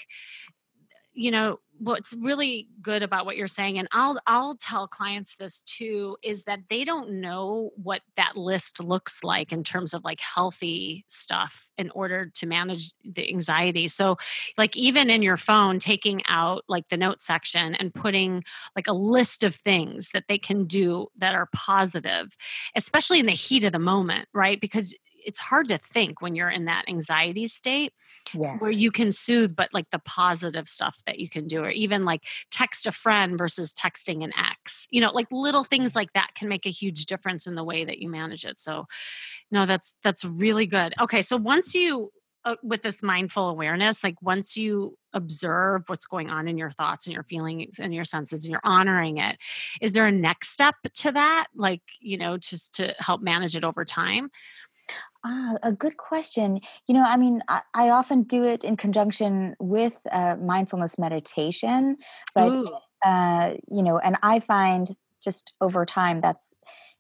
you 1.19 1.33
know, 1.33 1.59
what's 1.81 2.15
really 2.15 2.69
good 2.81 3.03
about 3.03 3.25
what 3.25 3.37
you're 3.37 3.47
saying 3.47 3.79
and 3.79 3.87
I'll 3.93 4.19
I'll 4.27 4.57
tell 4.57 4.89
clients 4.89 5.37
this 5.37 5.61
too 5.61 6.17
is 6.25 6.43
that 6.45 6.61
they 6.69 6.83
don't 6.83 7.21
know 7.21 7.71
what 7.77 8.03
that 8.17 8.37
list 8.37 8.83
looks 8.83 9.23
like 9.23 9.53
in 9.53 9.63
terms 9.63 9.95
of 9.95 10.05
like 10.05 10.21
healthy 10.21 11.05
stuff 11.07 11.69
in 11.77 11.91
order 11.91 12.27
to 12.35 12.47
manage 12.47 12.93
the 13.05 13.29
anxiety. 13.31 13.87
So 13.87 14.17
like 14.57 14.77
even 14.77 15.09
in 15.09 15.23
your 15.23 15.37
phone 15.37 15.79
taking 15.79 16.21
out 16.27 16.65
like 16.69 16.89
the 16.89 16.97
note 16.97 17.21
section 17.21 17.77
and 17.77 17.95
putting 17.95 18.43
like 18.75 18.89
a 18.89 18.93
list 18.93 19.45
of 19.45 19.55
things 19.55 20.11
that 20.13 20.25
they 20.29 20.39
can 20.39 20.65
do 20.65 21.07
that 21.17 21.35
are 21.35 21.49
positive 21.53 22.37
especially 22.77 23.21
in 23.21 23.27
the 23.27 23.33
heat 23.33 23.65
of 23.65 23.73
the 23.73 23.79
moment, 23.79 24.29
right? 24.35 24.61
Because 24.61 24.97
it's 25.29 25.39
hard 25.39 25.69
to 25.69 25.77
think 25.77 26.23
when 26.23 26.35
you're 26.35 26.49
in 26.49 26.65
that 26.65 26.85
anxiety 26.89 27.47
state 27.47 27.93
yes. 28.33 28.59
where 28.61 28.71
you 28.71 28.91
can 28.91 29.13
soothe 29.13 29.55
but 29.55 29.69
like 29.75 29.91
the 29.91 29.99
positive 30.01 30.67
stuff 30.67 30.99
that 31.07 31.19
you 31.19 31.29
can 31.29 31.47
do 31.47 31.63
or 31.63 31.71
even 31.71 32.05
like 32.05 32.25
text 32.51 32.87
a 32.87 32.93
friend 32.93 33.37
versus 33.37 33.75
texting 33.75 34.25
an 34.25 34.33
ex 34.39 34.87
you 34.91 35.01
know 35.01 35.13
like 35.13 35.27
little 35.31 35.65
things 35.65 35.95
like 35.95 36.13
that 36.15 36.31
can 36.35 36.49
make 36.49 36.65
a 36.65 36.71
huge 36.71 37.05
difference 37.05 37.47
in 37.47 37.55
the 37.55 37.65
way 37.65 37.85
that 37.85 37.99
you 37.99 38.09
manage 38.09 38.47
it 38.47 38.59
so 38.59 38.87
no 39.51 39.67
that's 39.67 39.95
that's 40.03 40.25
really 40.25 40.67
good. 40.67 40.95
Okay 41.01 41.23
so 41.23 41.37
once 41.37 41.75
you 41.75 42.11
uh, 42.45 42.55
with 42.63 42.83
this 42.83 43.03
mindful 43.03 43.51
awareness 43.51 44.05
like 44.05 44.21
once 44.23 44.57
you 44.57 44.97
observe 45.13 45.83
what's 45.87 46.07
going 46.07 46.31
on 46.31 46.47
in 46.47 46.57
your 46.57 46.71
thoughts 46.71 47.07
and 47.07 47.15
your 47.15 47.25
feelings 47.25 47.79
and 47.79 47.95
your 47.95 48.05
senses 48.05 48.45
and 48.45 48.53
you're 48.53 48.61
honoring 48.63 49.19
it 49.19 49.37
is 49.81 49.93
there 49.93 50.07
a 50.07 50.13
next 50.13 50.51
step 50.51 50.77
to 50.95 51.13
that? 51.13 51.47
Like 51.55 51.83
you 52.01 52.17
know 52.17 52.39
just 52.39 52.75
to 52.75 52.95
help 52.99 53.21
manage 53.21 53.57
it 53.57 53.65
over 53.65 53.85
time 53.85 54.31
Ah, 55.25 55.55
a 55.63 55.73
good 55.73 55.97
question. 55.97 56.61
You 56.87 56.95
know, 56.95 57.03
I 57.03 57.17
mean, 57.17 57.43
I, 57.49 57.63
I 57.75 57.89
often 57.91 58.23
do 58.23 58.45
it 58.45 58.63
in 58.63 58.77
conjunction 58.77 59.57
with 59.59 59.95
uh, 60.13 60.37
mindfulness 60.37 60.97
meditation, 60.99 61.97
but 62.35 62.53
uh, 63.05 63.55
you 63.71 63.83
know, 63.83 63.99
and 63.99 64.17
I 64.23 64.41
find 64.41 64.95
just 65.23 65.53
over 65.61 65.85
time 65.85 66.21
that's 66.21 66.55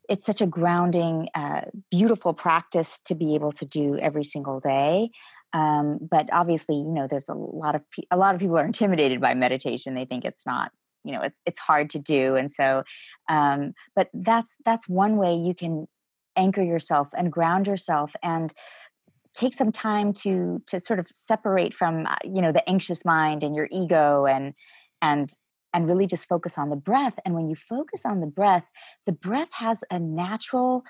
it's 0.08 0.24
such 0.24 0.40
a 0.40 0.46
grounding, 0.46 1.28
uh, 1.34 1.62
beautiful 1.90 2.32
practice 2.32 2.98
to 3.04 3.14
be 3.14 3.34
able 3.34 3.52
to 3.52 3.66
do 3.66 3.98
every 3.98 4.24
single 4.24 4.58
day. 4.58 5.10
Um, 5.52 5.98
but 6.00 6.28
obviously, 6.32 6.76
you 6.76 6.92
know, 6.92 7.06
there's 7.08 7.28
a 7.28 7.34
lot 7.34 7.74
of 7.74 7.82
pe- 7.90 8.06
a 8.10 8.16
lot 8.16 8.34
of 8.34 8.40
people 8.40 8.58
are 8.58 8.64
intimidated 8.72 9.20
by 9.20 9.34
meditation. 9.34 9.94
They 9.94 10.06
think 10.06 10.24
it's 10.24 10.44
not, 10.44 10.72
you 11.04 11.12
know, 11.12 11.22
it's 11.22 11.40
it's 11.46 11.58
hard 11.58 11.90
to 11.90 11.98
do, 11.98 12.34
and 12.34 12.50
so, 12.50 12.82
um, 13.28 13.74
but 13.94 14.08
that's 14.12 14.56
that's 14.64 14.88
one 14.88 15.16
way 15.16 15.34
you 15.34 15.54
can 15.54 15.86
anchor 16.38 16.62
yourself 16.62 17.08
and 17.16 17.30
ground 17.30 17.66
yourself 17.66 18.12
and 18.22 18.54
take 19.34 19.54
some 19.54 19.70
time 19.70 20.12
to 20.12 20.62
to 20.66 20.80
sort 20.80 20.98
of 20.98 21.06
separate 21.12 21.74
from 21.74 22.06
uh, 22.06 22.16
you 22.24 22.40
know 22.40 22.52
the 22.52 22.66
anxious 22.68 23.04
mind 23.04 23.42
and 23.42 23.54
your 23.54 23.68
ego 23.70 24.26
and 24.26 24.54
and 25.02 25.30
and 25.74 25.86
really 25.86 26.06
just 26.06 26.26
focus 26.26 26.56
on 26.56 26.70
the 26.70 26.76
breath. 26.76 27.18
And 27.26 27.34
when 27.34 27.48
you 27.48 27.54
focus 27.54 28.02
on 28.04 28.20
the 28.20 28.26
breath 28.26 28.70
the 29.06 29.12
breath 29.12 29.52
has 29.52 29.84
a 29.90 29.98
natural 29.98 30.84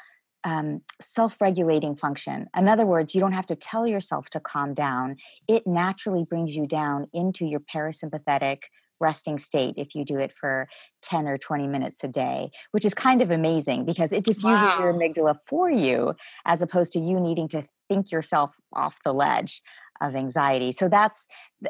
um, 0.45 0.83
self-regulating 1.01 1.97
function. 1.97 2.47
In 2.57 2.69
other 2.69 2.87
words 2.87 3.15
you 3.15 3.21
don't 3.21 3.33
have 3.33 3.47
to 3.49 3.57
tell 3.57 3.87
yourself 3.87 4.31
to 4.31 4.41
calm 4.41 4.73
down. 4.73 5.17
It 5.49 5.67
naturally 5.67 6.25
brings 6.25 6.55
you 6.55 6.67
down 6.67 7.09
into 7.13 7.45
your 7.45 7.61
parasympathetic 7.61 8.59
resting 9.01 9.39
state 9.39 9.75
if 9.77 9.95
you 9.95 10.05
do 10.05 10.19
it 10.19 10.33
for 10.33 10.69
10 11.03 11.27
or 11.27 11.39
20 11.39 11.67
minutes 11.67 12.03
a 12.05 12.09
day, 12.09 12.51
which 12.73 12.85
is 12.85 12.95
kind 12.95 13.23
of 13.23 13.31
amazing 13.31 13.85
because 13.85 14.13
it 14.13 14.25
diffuses 14.25 14.65
wow. 14.65 14.79
your 14.81 14.93
amygdala 14.93 15.37
for 15.47 15.71
you 15.71 16.15
as 16.47 16.63
opposed 16.63 16.93
to 16.93 17.01
you 17.01 17.21
needing 17.21 17.49
to 17.49 17.63
think 17.89 18.11
yourself 18.11 18.57
off 18.73 18.99
the 19.05 19.13
ledge 19.13 19.63
of 20.01 20.15
anxiety. 20.15 20.73
So 20.73 20.89
that's 20.89 21.27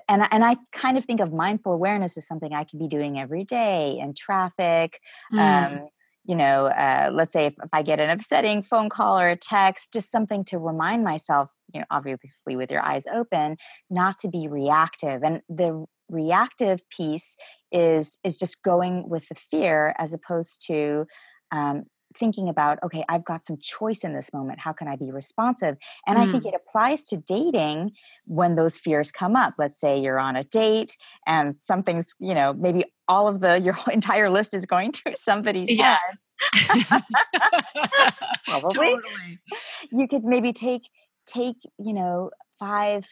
and 0.09 0.23
and 0.31 0.45
I 0.45 0.57
kind 0.73 0.99
of 0.99 1.05
think 1.05 1.21
of 1.21 1.33
mindful 1.33 1.73
awareness 1.73 2.17
as 2.17 2.27
something 2.27 2.53
I 2.53 2.65
could 2.65 2.79
be 2.79 2.89
doing 2.89 3.19
every 3.19 3.45
day 3.45 3.99
in 4.01 4.15
traffic. 4.15 5.01
Mm. 5.33 5.39
Um, 5.39 5.89
you 6.25 6.35
know, 6.35 6.67
uh, 6.67 7.11
let's 7.11 7.33
say 7.33 7.47
if, 7.47 7.55
if 7.63 7.71
I 7.73 7.81
get 7.83 8.01
an 8.01 8.11
upsetting 8.11 8.63
phone 8.63 8.91
call 8.91 9.19
or 9.19 9.31
a 9.31 9.37
text, 9.37 9.95
just 9.95 10.11
something 10.11 10.45
to 10.47 10.59
remind 10.59 11.03
myself, 11.03 11.51
you 11.73 11.81
know, 11.81 11.87
obviously 11.91 12.55
with 12.55 12.71
your 12.71 12.83
eyes 12.83 13.05
open, 13.13 13.57
not 13.89 14.19
to 14.19 14.29
be 14.29 14.47
reactive. 14.47 15.23
And 15.23 15.41
the 15.49 15.87
reactive 16.09 16.81
piece 16.91 17.37
is 17.73 18.19
is 18.25 18.39
just 18.39 18.63
going 18.63 19.09
with 19.09 19.29
the 19.29 19.35
fear 19.35 19.95
as 19.99 20.13
opposed 20.13 20.65
to 20.67 21.07
um, 21.53 21.85
thinking 22.17 22.49
about 22.49 22.79
okay 22.83 23.05
i've 23.09 23.25
got 23.25 23.45
some 23.45 23.59
choice 23.61 24.01
in 24.01 24.15
this 24.15 24.33
moment 24.33 24.59
how 24.59 24.73
can 24.73 24.89
i 24.89 24.97
be 24.97 25.11
responsive 25.11 25.77
and 26.07 26.19
mm. 26.19 26.23
i 26.23 26.33
think 26.33 26.45
mm. 26.45 26.49
it 26.49 26.55
applies 26.55 27.05
to 27.05 27.19
dating 27.19 27.91
when 28.25 28.55
those 28.55 28.79
fears 28.79 29.11
come 29.11 29.37
up 29.37 29.55
let's 29.59 29.79
say 29.79 30.01
you're 30.01 30.19
on 30.19 30.35
a 30.35 30.45
date 30.45 30.97
and 31.27 31.57
something's 31.59 32.15
you 32.19 32.35
know 32.35 32.55
maybe 32.55 32.85
all 33.09 33.29
of 33.29 33.41
the 33.41 33.61
your 33.61 33.77
entire 33.93 34.31
list 34.31 34.55
is 34.55 34.65
going 34.65 34.93
through 34.93 35.15
somebody's 35.17 35.71
yeah. 35.71 35.99
head 36.51 37.03
probably 38.47 38.71
totally. 38.71 39.41
you 39.93 40.09
could 40.09 40.25
maybe 40.25 40.53
take 40.53 40.89
take 41.27 41.57
you 41.79 41.93
know 41.93 42.31
five 42.59 43.07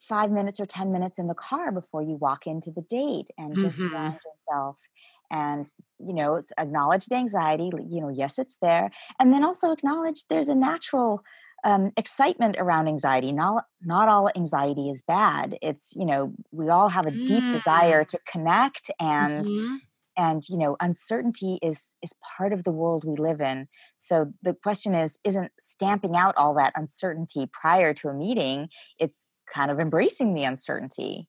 five 0.00 0.30
minutes 0.30 0.58
or 0.58 0.66
10 0.66 0.90
minutes 0.92 1.18
in 1.18 1.26
the 1.26 1.34
car 1.34 1.70
before 1.70 2.02
you 2.02 2.16
walk 2.16 2.46
into 2.46 2.70
the 2.70 2.82
date 2.82 3.28
and 3.36 3.58
just 3.58 3.78
mm-hmm. 3.78 3.88
ground 3.88 4.18
yourself 4.48 4.78
and 5.30 5.70
you 5.98 6.12
know 6.12 6.40
acknowledge 6.58 7.06
the 7.06 7.14
anxiety 7.14 7.70
you 7.88 8.00
know 8.00 8.08
yes 8.08 8.38
it's 8.38 8.58
there 8.60 8.90
and 9.18 9.32
then 9.32 9.44
also 9.44 9.70
acknowledge 9.70 10.24
there's 10.28 10.48
a 10.48 10.54
natural 10.54 11.22
um, 11.62 11.92
excitement 11.96 12.56
around 12.58 12.88
anxiety 12.88 13.32
not 13.32 13.64
not 13.82 14.08
all 14.08 14.30
anxiety 14.34 14.88
is 14.88 15.02
bad 15.02 15.58
it's 15.60 15.92
you 15.94 16.06
know 16.06 16.32
we 16.50 16.68
all 16.68 16.88
have 16.88 17.06
a 17.06 17.10
deep 17.10 17.44
mm. 17.44 17.50
desire 17.50 18.02
to 18.04 18.18
connect 18.26 18.90
and 18.98 19.44
mm-hmm. 19.44 19.76
and 20.16 20.48
you 20.48 20.56
know 20.56 20.76
uncertainty 20.80 21.58
is 21.62 21.94
is 22.02 22.14
part 22.36 22.54
of 22.54 22.64
the 22.64 22.72
world 22.72 23.04
we 23.06 23.14
live 23.16 23.42
in 23.42 23.68
so 23.98 24.32
the 24.42 24.54
question 24.54 24.94
is 24.94 25.18
isn't 25.22 25.52
stamping 25.60 26.16
out 26.16 26.34
all 26.38 26.54
that 26.54 26.72
uncertainty 26.76 27.46
prior 27.52 27.92
to 27.92 28.08
a 28.08 28.14
meeting 28.14 28.68
it's 28.98 29.26
kind 29.52 29.70
of 29.70 29.80
embracing 29.80 30.34
the 30.34 30.44
uncertainty. 30.44 31.28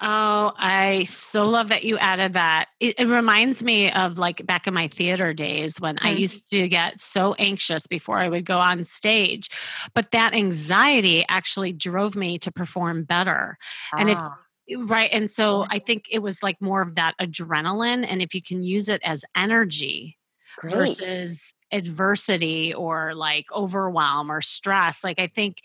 Oh, 0.00 0.52
I 0.56 1.04
so 1.04 1.48
love 1.48 1.68
that 1.68 1.84
you 1.84 1.96
added 1.98 2.32
that. 2.32 2.66
It, 2.80 2.98
it, 2.98 3.06
reminds 3.06 3.62
me 3.62 3.92
of 3.92 4.18
like 4.18 4.44
back 4.44 4.66
in 4.66 4.74
my 4.74 4.88
theater 4.88 5.32
days 5.32 5.80
when 5.80 5.96
mm-hmm. 5.96 6.06
I 6.06 6.10
used 6.12 6.50
to 6.50 6.68
get 6.68 6.98
so 6.98 7.34
anxious 7.34 7.86
before 7.86 8.18
I 8.18 8.28
would 8.28 8.44
go 8.44 8.58
on 8.58 8.82
stage. 8.82 9.50
But 9.94 10.10
that 10.10 10.34
anxiety 10.34 11.24
actually 11.28 11.72
drove 11.72 12.16
me 12.16 12.38
to 12.40 12.50
perform 12.50 13.04
better. 13.04 13.56
Ah. 13.92 13.96
And 13.98 14.10
if 14.10 14.18
ah. 14.18 14.36
right, 14.78 15.10
and 15.12 15.30
so 15.30 15.64
I 15.70 15.78
think 15.78 16.06
it 16.10 16.18
was 16.18 16.42
like 16.42 16.60
more 16.60 16.82
of 16.82 16.96
that 16.96 17.14
adrenaline. 17.20 18.04
And 18.08 18.20
if 18.20 18.34
you 18.34 18.42
can 18.42 18.64
use 18.64 18.88
it 18.88 19.00
as 19.04 19.24
energy 19.36 20.18
Great. 20.58 20.74
versus 20.74 21.54
adversity 21.70 22.74
or 22.74 23.14
like 23.14 23.46
overwhelm 23.52 24.28
or 24.28 24.42
stress, 24.42 25.04
like 25.04 25.20
I 25.20 25.28
think 25.28 25.58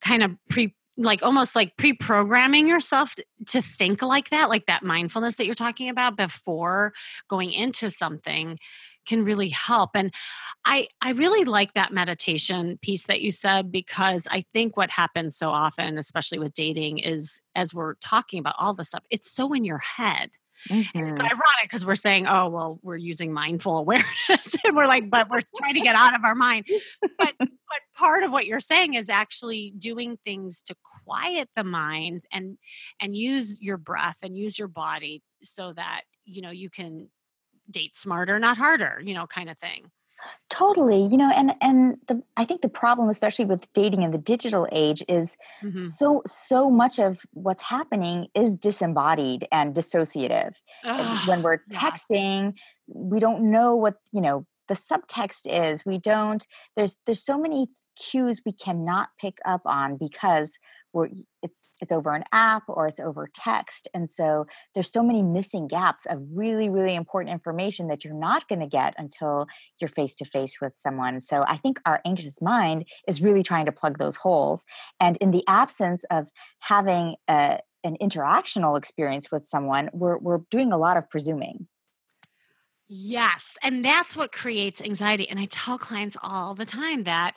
kind 0.00 0.22
of 0.22 0.30
pre 0.48 0.74
like 0.96 1.22
almost 1.22 1.54
like 1.54 1.76
pre-programming 1.76 2.68
yourself 2.68 3.14
to 3.46 3.60
think 3.62 4.02
like 4.02 4.30
that 4.30 4.48
like 4.48 4.66
that 4.66 4.82
mindfulness 4.82 5.36
that 5.36 5.46
you're 5.46 5.54
talking 5.54 5.88
about 5.88 6.16
before 6.16 6.92
going 7.28 7.52
into 7.52 7.90
something 7.90 8.58
can 9.06 9.24
really 9.24 9.50
help 9.50 9.90
and 9.94 10.12
i 10.64 10.88
i 11.00 11.10
really 11.10 11.44
like 11.44 11.74
that 11.74 11.92
meditation 11.92 12.78
piece 12.82 13.04
that 13.04 13.20
you 13.20 13.30
said 13.30 13.70
because 13.70 14.26
i 14.30 14.44
think 14.52 14.76
what 14.76 14.90
happens 14.90 15.36
so 15.36 15.50
often 15.50 15.98
especially 15.98 16.38
with 16.38 16.52
dating 16.54 16.98
is 16.98 17.40
as 17.54 17.72
we're 17.72 17.94
talking 17.96 18.38
about 18.40 18.54
all 18.58 18.74
this 18.74 18.88
stuff 18.88 19.04
it's 19.10 19.30
so 19.30 19.52
in 19.52 19.64
your 19.64 19.78
head 19.78 20.30
Mm-hmm. 20.70 20.98
it's 20.98 21.20
ironic 21.20 21.36
because 21.62 21.84
we're 21.84 21.94
saying, 21.94 22.26
oh, 22.26 22.48
well, 22.48 22.80
we're 22.82 22.96
using 22.96 23.32
mindful 23.32 23.76
awareness. 23.76 24.06
and 24.64 24.74
we're 24.74 24.86
like, 24.86 25.10
but 25.10 25.28
we're 25.28 25.40
trying 25.58 25.74
to 25.74 25.80
get 25.80 25.94
out 25.94 26.14
of 26.14 26.24
our 26.24 26.34
mind. 26.34 26.64
But, 27.18 27.34
but 27.38 27.48
part 27.96 28.22
of 28.22 28.30
what 28.30 28.46
you're 28.46 28.60
saying 28.60 28.94
is 28.94 29.08
actually 29.08 29.72
doing 29.78 30.18
things 30.24 30.62
to 30.62 30.74
quiet 31.04 31.48
the 31.56 31.64
mind 31.64 32.24
and 32.32 32.58
and 33.00 33.16
use 33.16 33.60
your 33.60 33.76
breath 33.76 34.18
and 34.22 34.36
use 34.36 34.58
your 34.58 34.68
body 34.68 35.22
so 35.42 35.72
that 35.72 36.02
you 36.24 36.42
know 36.42 36.50
you 36.50 36.70
can 36.70 37.08
date 37.70 37.96
smarter 37.96 38.38
not 38.38 38.56
harder 38.56 39.00
you 39.04 39.14
know 39.14 39.26
kind 39.26 39.50
of 39.50 39.58
thing. 39.58 39.90
Totally 40.48 41.06
you 41.10 41.18
know 41.18 41.30
and 41.30 41.52
and 41.60 41.96
the 42.08 42.22
i 42.38 42.44
think 42.46 42.62
the 42.62 42.70
problem 42.70 43.10
especially 43.10 43.44
with 43.44 43.70
dating 43.74 44.02
in 44.02 44.12
the 44.12 44.18
digital 44.18 44.66
age 44.72 45.02
is 45.08 45.36
mm-hmm. 45.62 45.88
so 45.88 46.22
so 46.26 46.70
much 46.70 46.98
of 46.98 47.20
what's 47.32 47.62
happening 47.62 48.28
is 48.34 48.56
disembodied 48.56 49.46
and 49.52 49.74
dissociative. 49.74 50.54
Ugh, 50.84 51.28
when 51.28 51.42
we're 51.42 51.58
texting 51.70 52.54
we 52.86 53.20
don't 53.20 53.50
know 53.50 53.76
what 53.76 53.96
you 54.10 54.22
know 54.22 54.46
the 54.68 54.74
subtext 54.74 55.46
is. 55.46 55.84
We 55.84 55.98
don't 55.98 56.46
there's 56.76 56.96
there's 57.06 57.22
so 57.22 57.38
many 57.38 57.68
cues 57.96 58.42
we 58.44 58.52
cannot 58.52 59.08
pick 59.20 59.38
up 59.44 59.62
on 59.64 59.96
because 59.96 60.58
we're 60.92 61.08
it's 61.42 61.64
it's 61.80 61.92
over 61.92 62.14
an 62.14 62.24
app 62.32 62.62
or 62.68 62.86
it's 62.88 62.98
over 62.98 63.28
text 63.34 63.86
and 63.92 64.08
so 64.08 64.46
there's 64.74 64.90
so 64.90 65.02
many 65.02 65.22
missing 65.22 65.68
gaps 65.68 66.06
of 66.06 66.22
really 66.32 66.68
really 66.68 66.94
important 66.94 67.32
information 67.32 67.88
that 67.88 68.04
you're 68.04 68.14
not 68.14 68.48
going 68.48 68.60
to 68.60 68.66
get 68.66 68.94
until 68.96 69.46
you're 69.80 69.88
face 69.88 70.14
to 70.14 70.24
face 70.24 70.60
with 70.60 70.74
someone 70.76 71.20
so 71.20 71.44
i 71.46 71.56
think 71.56 71.78
our 71.84 72.00
anxious 72.06 72.40
mind 72.40 72.84
is 73.06 73.20
really 73.20 73.42
trying 73.42 73.66
to 73.66 73.72
plug 73.72 73.98
those 73.98 74.16
holes 74.16 74.64
and 74.98 75.16
in 75.18 75.30
the 75.30 75.44
absence 75.46 76.04
of 76.10 76.28
having 76.60 77.14
a, 77.28 77.58
an 77.84 77.96
interactional 78.00 78.78
experience 78.78 79.30
with 79.30 79.44
someone 79.44 79.90
we're 79.92 80.18
we're 80.18 80.40
doing 80.50 80.72
a 80.72 80.78
lot 80.78 80.96
of 80.96 81.08
presuming 81.10 81.66
Yes. 82.88 83.56
And 83.62 83.84
that's 83.84 84.16
what 84.16 84.30
creates 84.30 84.80
anxiety. 84.80 85.28
And 85.28 85.40
I 85.40 85.46
tell 85.46 85.76
clients 85.76 86.16
all 86.22 86.54
the 86.54 86.64
time 86.64 87.02
that 87.02 87.34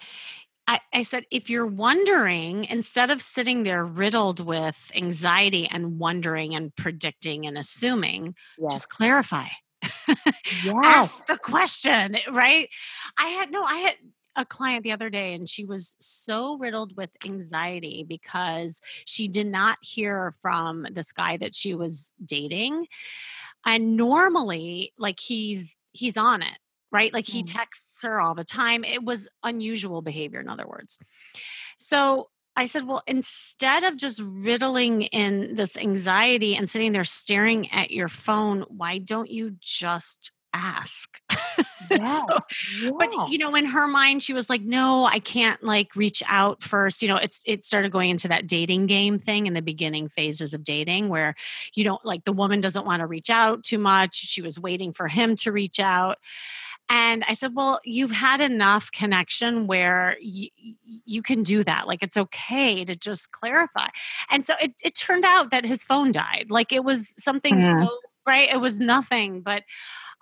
I, 0.69 0.79
I 0.93 1.01
said, 1.01 1.25
if 1.32 1.49
you're 1.49 1.65
wondering, 1.65 2.65
instead 2.65 3.10
of 3.10 3.23
sitting 3.23 3.63
there 3.63 3.84
riddled 3.84 4.39
with 4.39 4.91
anxiety 4.93 5.67
and 5.67 5.97
wondering 5.97 6.53
and 6.53 6.75
predicting 6.75 7.47
and 7.47 7.58
assuming, 7.58 8.36
yes. 8.60 8.73
just 8.73 8.89
clarify. 8.89 9.47
Yes. 10.63 10.75
Ask 10.84 11.25
the 11.27 11.38
question, 11.38 12.15
eh, 12.15 12.21
right? 12.32 12.69
I 13.17 13.27
had 13.27 13.49
no, 13.49 13.63
I 13.63 13.77
had 13.77 13.95
a 14.36 14.43
client 14.43 14.84
the 14.84 14.91
other 14.91 15.10
day 15.10 15.34
and 15.34 15.47
she 15.47 15.63
was 15.63 15.95
so 15.99 16.58
riddled 16.58 16.97
with 16.97 17.10
anxiety 17.25 18.05
because 18.08 18.82
she 19.05 19.27
did 19.27 19.47
not 19.47 19.77
hear 19.82 20.36
from 20.41 20.86
this 20.91 21.12
guy 21.12 21.38
that 21.38 21.55
she 21.55 21.75
was 21.75 22.13
dating 22.25 22.88
and 23.65 23.95
normally 23.95 24.91
like 24.97 25.19
he's 25.19 25.77
he's 25.91 26.17
on 26.17 26.41
it 26.41 26.58
right? 26.91 27.13
Like 27.13 27.28
he 27.28 27.43
mm. 27.43 27.52
texts 27.52 28.02
her 28.02 28.19
all 28.19 28.36
the 28.36 28.43
time. 28.43 28.84
It 28.84 29.04
was 29.04 29.28
unusual 29.43 30.02
behavior, 30.02 30.39
in 30.39 30.49
other 30.49 30.67
words. 30.67 30.99
So 31.78 32.30
I 32.56 32.65
said, 32.65 32.88
well, 32.88 33.04
instead 33.08 33.84
of 33.84 33.95
just 33.95 34.19
riddling 34.21 35.04
in 35.04 35.56
this 35.56 35.78
anxiety 35.78 36.56
and 36.56 36.69
sitting 36.69 36.91
there 36.91 37.04
staring 37.04 37.71
at 37.71 37.91
your 37.91 38.10
phone, 38.10 38.65
why 38.67 38.97
don't 38.97 39.30
you 39.30 39.56
just 39.62 40.32
ask? 40.54 41.21
Yeah, 41.89 42.06
so, 42.06 42.38
yeah. 42.84 42.91
But 42.97 43.30
you 43.30 43.39
know, 43.39 43.56
in 43.56 43.65
her 43.65 43.88
mind, 43.88 44.21
she 44.21 44.34
was 44.34 44.49
like, 44.49 44.62
"No, 44.62 45.06
I 45.06 45.19
can't 45.19 45.63
like 45.63 45.95
reach 45.95 46.21
out 46.28 46.62
first. 46.63 47.02
You 47.02 47.08
know, 47.08 47.15
it's 47.15 47.41
it 47.45 47.65
started 47.65 47.91
going 47.91 48.12
into 48.12 48.28
that 48.28 48.47
dating 48.47 48.86
game 48.86 49.17
thing 49.17 49.47
in 49.47 49.54
the 49.54 49.62
beginning 49.62 50.08
phases 50.08 50.54
of 50.54 50.63
dating, 50.63 51.10
where 51.10 51.36
you 51.73 51.84
don't 51.84 52.04
like 52.06 52.25
the 52.25 52.32
woman 52.32 52.60
doesn't 52.60 52.86
want 52.86 52.99
to 52.99 53.08
reach 53.08 53.30
out 53.30 53.63
too 53.63 53.80
much. 53.80 54.15
She 54.15 54.41
was 54.41 54.60
waiting 54.60 54.93
for 54.93 55.08
him 55.08 55.36
to 55.38 55.52
reach 55.52 55.80
out, 55.80 56.19
And 56.89 57.23
I 57.28 57.34
said, 57.34 57.52
Well, 57.54 57.80
you've 57.84 58.12
had 58.12 58.41
enough 58.41 58.91
connection 58.91 59.67
where 59.67 60.17
y- 60.23 60.49
you 61.06 61.21
can 61.21 61.43
do 61.43 61.63
that. 61.63 61.88
Like, 61.88 62.02
it's 62.02 62.17
okay 62.17 62.84
to 62.86 62.95
just 62.95 63.32
clarify. 63.32 63.88
And 64.30 64.45
so 64.45 64.56
it, 64.62 64.73
it 64.84 64.95
turned 64.95 65.25
out 65.25 65.52
that 65.52 65.65
his 65.65 65.84
phone 65.84 66.12
died. 66.12 66.47
Like, 66.49 66.71
it 66.71 66.84
was 66.84 67.13
something 67.21 67.56
mm-hmm. 67.56 67.86
so, 67.86 67.97
right? 68.28 68.49
It 68.52 68.60
was 68.60 68.80
nothing. 68.80 69.41
But 69.41 69.63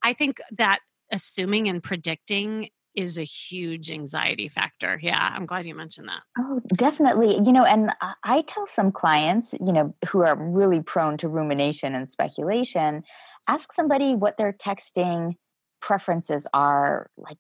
I 0.04 0.14
think 0.14 0.40
that 0.58 0.80
assuming 1.12 1.70
and 1.70 1.82
predicting 1.82 2.70
is 2.98 3.18
a 3.18 3.24
huge 3.24 3.92
anxiety 3.92 4.48
factor. 4.48 5.00
Yeah, 5.02 5.32
I'm 5.34 5.46
glad 5.46 5.68
you 5.68 5.76
mentioned 5.76 6.10
that. 6.10 6.24
Oh, 6.38 6.60
definitely. 6.76 7.36
You 7.36 7.54
know, 7.54 7.64
and 7.64 7.92
I 8.24 8.42
tell 8.48 8.66
some 8.66 8.92
clients, 8.92 9.54
you 9.62 9.72
know, 9.72 9.94
who 10.10 10.24
are 10.24 10.36
really 10.36 10.82
prone 10.82 11.16
to 11.18 11.30
rumination 11.30 11.94
and 11.94 12.10
speculation, 12.10 13.04
ask 13.48 13.72
somebody 13.72 14.16
what 14.16 14.36
they're 14.38 14.52
texting 14.52 15.36
preferences 15.82 16.48
are 16.54 17.10
like 17.18 17.38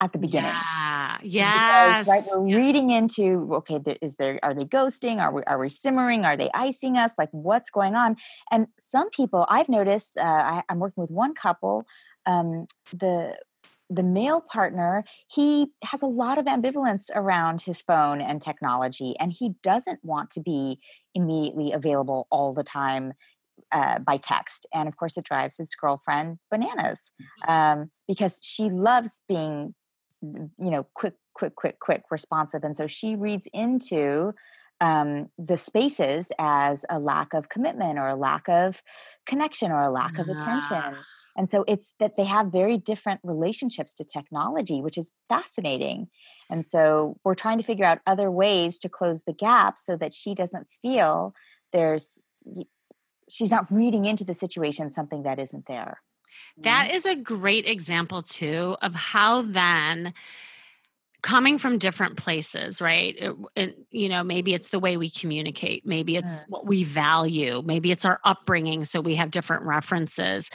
at 0.00 0.12
the 0.12 0.18
beginning. 0.18 0.52
Yeah. 1.22 2.02
Because, 2.02 2.06
right. 2.06 2.24
We're 2.26 2.48
yeah. 2.48 2.56
reading 2.56 2.90
into 2.90 3.48
okay. 3.54 3.80
Is 4.02 4.16
there? 4.16 4.38
Are 4.42 4.54
they 4.54 4.64
ghosting? 4.64 5.18
Are 5.20 5.32
we? 5.32 5.42
Are 5.46 5.58
we 5.58 5.70
simmering? 5.70 6.24
Are 6.24 6.36
they 6.36 6.50
icing 6.54 6.96
us? 6.96 7.12
Like 7.18 7.30
what's 7.32 7.70
going 7.70 7.94
on? 7.94 8.16
And 8.50 8.66
some 8.78 9.10
people 9.10 9.46
I've 9.48 9.68
noticed. 9.68 10.18
Uh, 10.18 10.22
I, 10.22 10.62
am 10.68 10.78
working 10.78 11.02
with 11.02 11.10
one 11.10 11.34
couple. 11.34 11.84
Um, 12.26 12.66
the 12.92 13.36
the 13.88 14.02
male 14.02 14.40
partner 14.40 15.04
he 15.28 15.68
has 15.84 16.02
a 16.02 16.06
lot 16.06 16.38
of 16.38 16.46
ambivalence 16.46 17.04
around 17.14 17.60
his 17.60 17.80
phone 17.82 18.20
and 18.20 18.42
technology 18.42 19.14
and 19.20 19.32
he 19.32 19.52
doesn't 19.62 20.00
want 20.02 20.28
to 20.28 20.40
be 20.40 20.80
immediately 21.14 21.70
available 21.70 22.26
all 22.28 22.52
the 22.52 22.64
time 22.64 23.12
uh, 23.72 23.98
by 23.98 24.16
text 24.16 24.66
and 24.72 24.88
of 24.88 24.96
course 24.96 25.16
it 25.16 25.24
drives 25.24 25.56
his 25.56 25.74
girlfriend 25.74 26.38
bananas 26.50 27.10
mm-hmm. 27.20 27.50
um, 27.50 27.90
because 28.06 28.38
she 28.42 28.70
loves 28.70 29.22
being 29.28 29.74
you 30.22 30.50
know 30.58 30.86
quick 30.94 31.14
quick 31.34 31.54
quick 31.56 31.78
quick 31.80 32.02
responsive 32.10 32.64
and 32.64 32.76
so 32.76 32.86
she 32.86 33.16
reads 33.16 33.48
into 33.52 34.32
um, 34.80 35.30
the 35.38 35.56
spaces 35.56 36.30
as 36.38 36.84
a 36.90 36.98
lack 36.98 37.32
of 37.32 37.48
commitment 37.48 37.98
or 37.98 38.08
a 38.08 38.16
lack 38.16 38.48
of 38.48 38.82
connection 39.26 39.72
or 39.72 39.82
a 39.82 39.90
lack 39.90 40.18
of 40.18 40.28
attention 40.28 40.96
and 41.36 41.50
so 41.50 41.64
it's 41.68 41.92
that 42.00 42.16
they 42.16 42.24
have 42.24 42.46
very 42.46 42.78
different 42.78 43.20
relationships 43.22 43.94
to 43.96 44.04
technology, 44.04 44.80
which 44.80 44.96
is 44.96 45.12
fascinating. 45.28 46.08
And 46.50 46.66
so 46.66 47.18
we're 47.24 47.34
trying 47.34 47.58
to 47.58 47.64
figure 47.64 47.84
out 47.84 48.00
other 48.06 48.30
ways 48.30 48.78
to 48.78 48.88
close 48.88 49.24
the 49.24 49.32
gap 49.32 49.78
so 49.78 49.96
that 49.96 50.14
she 50.14 50.34
doesn't 50.34 50.66
feel 50.82 51.34
there's, 51.72 52.20
she's 53.28 53.50
not 53.50 53.70
reading 53.70 54.04
into 54.04 54.24
the 54.24 54.34
situation 54.34 54.90
something 54.90 55.22
that 55.24 55.38
isn't 55.38 55.66
there. 55.66 56.00
That 56.58 56.90
is 56.90 57.06
a 57.06 57.16
great 57.16 57.66
example, 57.66 58.22
too, 58.22 58.76
of 58.82 58.94
how 58.94 59.42
then 59.42 60.12
coming 61.22 61.58
from 61.58 61.76
different 61.76 62.16
places 62.16 62.80
right 62.80 63.16
it, 63.18 63.34
it, 63.56 63.78
you 63.90 64.08
know 64.08 64.22
maybe 64.22 64.54
it's 64.54 64.70
the 64.70 64.78
way 64.78 64.96
we 64.96 65.10
communicate 65.10 65.84
maybe 65.84 66.14
it's 66.14 66.42
mm. 66.42 66.44
what 66.50 66.66
we 66.66 66.84
value 66.84 67.62
maybe 67.64 67.90
it's 67.90 68.04
our 68.04 68.20
upbringing 68.22 68.84
so 68.84 69.00
we 69.00 69.16
have 69.16 69.32
different 69.32 69.64
references 69.64 70.50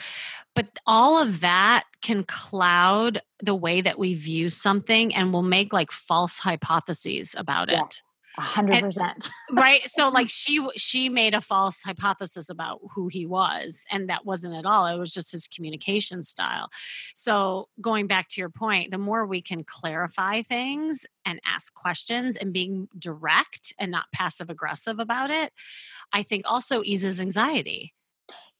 but 0.54 0.66
all 0.86 1.20
of 1.20 1.40
that 1.40 1.84
can 2.00 2.24
cloud 2.24 3.20
the 3.42 3.54
way 3.54 3.82
that 3.82 3.98
we 3.98 4.14
view 4.14 4.48
something 4.48 5.14
and 5.14 5.32
will 5.32 5.42
make 5.42 5.74
like 5.74 5.90
false 5.90 6.38
hypotheses 6.38 7.34
about 7.36 7.68
it 7.68 8.00
hundred 8.38 8.80
percent 8.80 9.30
right 9.52 9.88
so 9.88 10.08
like 10.08 10.30
she 10.30 10.66
she 10.76 11.08
made 11.08 11.34
a 11.34 11.40
false 11.40 11.82
hypothesis 11.82 12.48
about 12.48 12.80
who 12.94 13.08
he 13.08 13.26
was 13.26 13.84
and 13.90 14.08
that 14.08 14.24
wasn't 14.24 14.54
at 14.54 14.64
all 14.64 14.86
it 14.86 14.98
was 14.98 15.12
just 15.12 15.32
his 15.32 15.46
communication 15.46 16.22
style 16.22 16.70
so 17.14 17.68
going 17.80 18.06
back 18.06 18.28
to 18.28 18.40
your 18.40 18.50
point 18.50 18.90
the 18.90 18.98
more 18.98 19.26
we 19.26 19.42
can 19.42 19.64
clarify 19.64 20.42
things 20.42 21.04
and 21.26 21.40
ask 21.44 21.74
questions 21.74 22.36
and 22.36 22.52
being 22.52 22.88
direct 22.98 23.74
and 23.78 23.90
not 23.90 24.04
passive 24.12 24.48
aggressive 24.48 24.98
about 24.98 25.30
it 25.30 25.52
i 26.12 26.22
think 26.22 26.42
also 26.46 26.82
eases 26.82 27.20
anxiety 27.20 27.92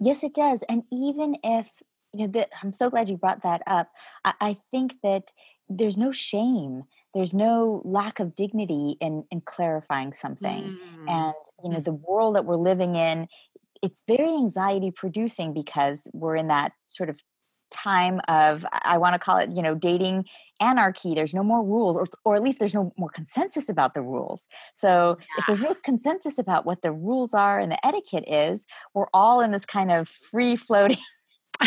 Yes, 0.04 0.24
it 0.24 0.34
does. 0.34 0.64
And 0.68 0.82
even 0.90 1.36
if 1.44 1.70
you 2.12 2.26
know, 2.26 2.32
that 2.32 2.50
I'm 2.62 2.72
so 2.72 2.90
glad 2.90 3.08
you 3.08 3.16
brought 3.16 3.42
that 3.42 3.62
up. 3.66 3.88
I, 4.24 4.32
I 4.40 4.56
think 4.70 4.96
that 5.02 5.30
there's 5.68 5.96
no 5.96 6.12
shame 6.12 6.84
there's 7.14 7.34
no 7.34 7.82
lack 7.84 8.20
of 8.20 8.34
dignity 8.34 8.96
in 9.00 9.24
in 9.30 9.40
clarifying 9.40 10.12
something 10.12 10.78
mm. 10.78 11.10
and 11.10 11.34
you 11.62 11.70
know 11.70 11.78
mm. 11.78 11.84
the 11.84 11.92
world 11.92 12.36
that 12.36 12.44
we're 12.44 12.56
living 12.56 12.94
in 12.94 13.28
it's 13.82 14.02
very 14.06 14.28
anxiety 14.28 14.90
producing 14.90 15.52
because 15.52 16.02
we're 16.12 16.36
in 16.36 16.48
that 16.48 16.72
sort 16.88 17.10
of 17.10 17.16
time 17.70 18.20
of 18.28 18.66
i 18.84 18.98
want 18.98 19.14
to 19.14 19.18
call 19.18 19.38
it 19.38 19.50
you 19.50 19.62
know 19.62 19.74
dating 19.74 20.24
anarchy 20.60 21.14
there's 21.14 21.34
no 21.34 21.42
more 21.42 21.64
rules 21.64 21.96
or, 21.96 22.06
or 22.24 22.36
at 22.36 22.42
least 22.42 22.58
there's 22.58 22.74
no 22.74 22.92
more 22.98 23.08
consensus 23.08 23.68
about 23.68 23.94
the 23.94 24.02
rules 24.02 24.46
so 24.74 25.16
yeah. 25.18 25.24
if 25.38 25.46
there's 25.46 25.62
no 25.62 25.74
consensus 25.82 26.38
about 26.38 26.66
what 26.66 26.82
the 26.82 26.92
rules 26.92 27.32
are 27.32 27.58
and 27.58 27.72
the 27.72 27.86
etiquette 27.86 28.24
is 28.26 28.66
we're 28.94 29.06
all 29.14 29.40
in 29.40 29.52
this 29.52 29.64
kind 29.64 29.90
of 29.90 30.06
free 30.08 30.54
floating 30.54 30.98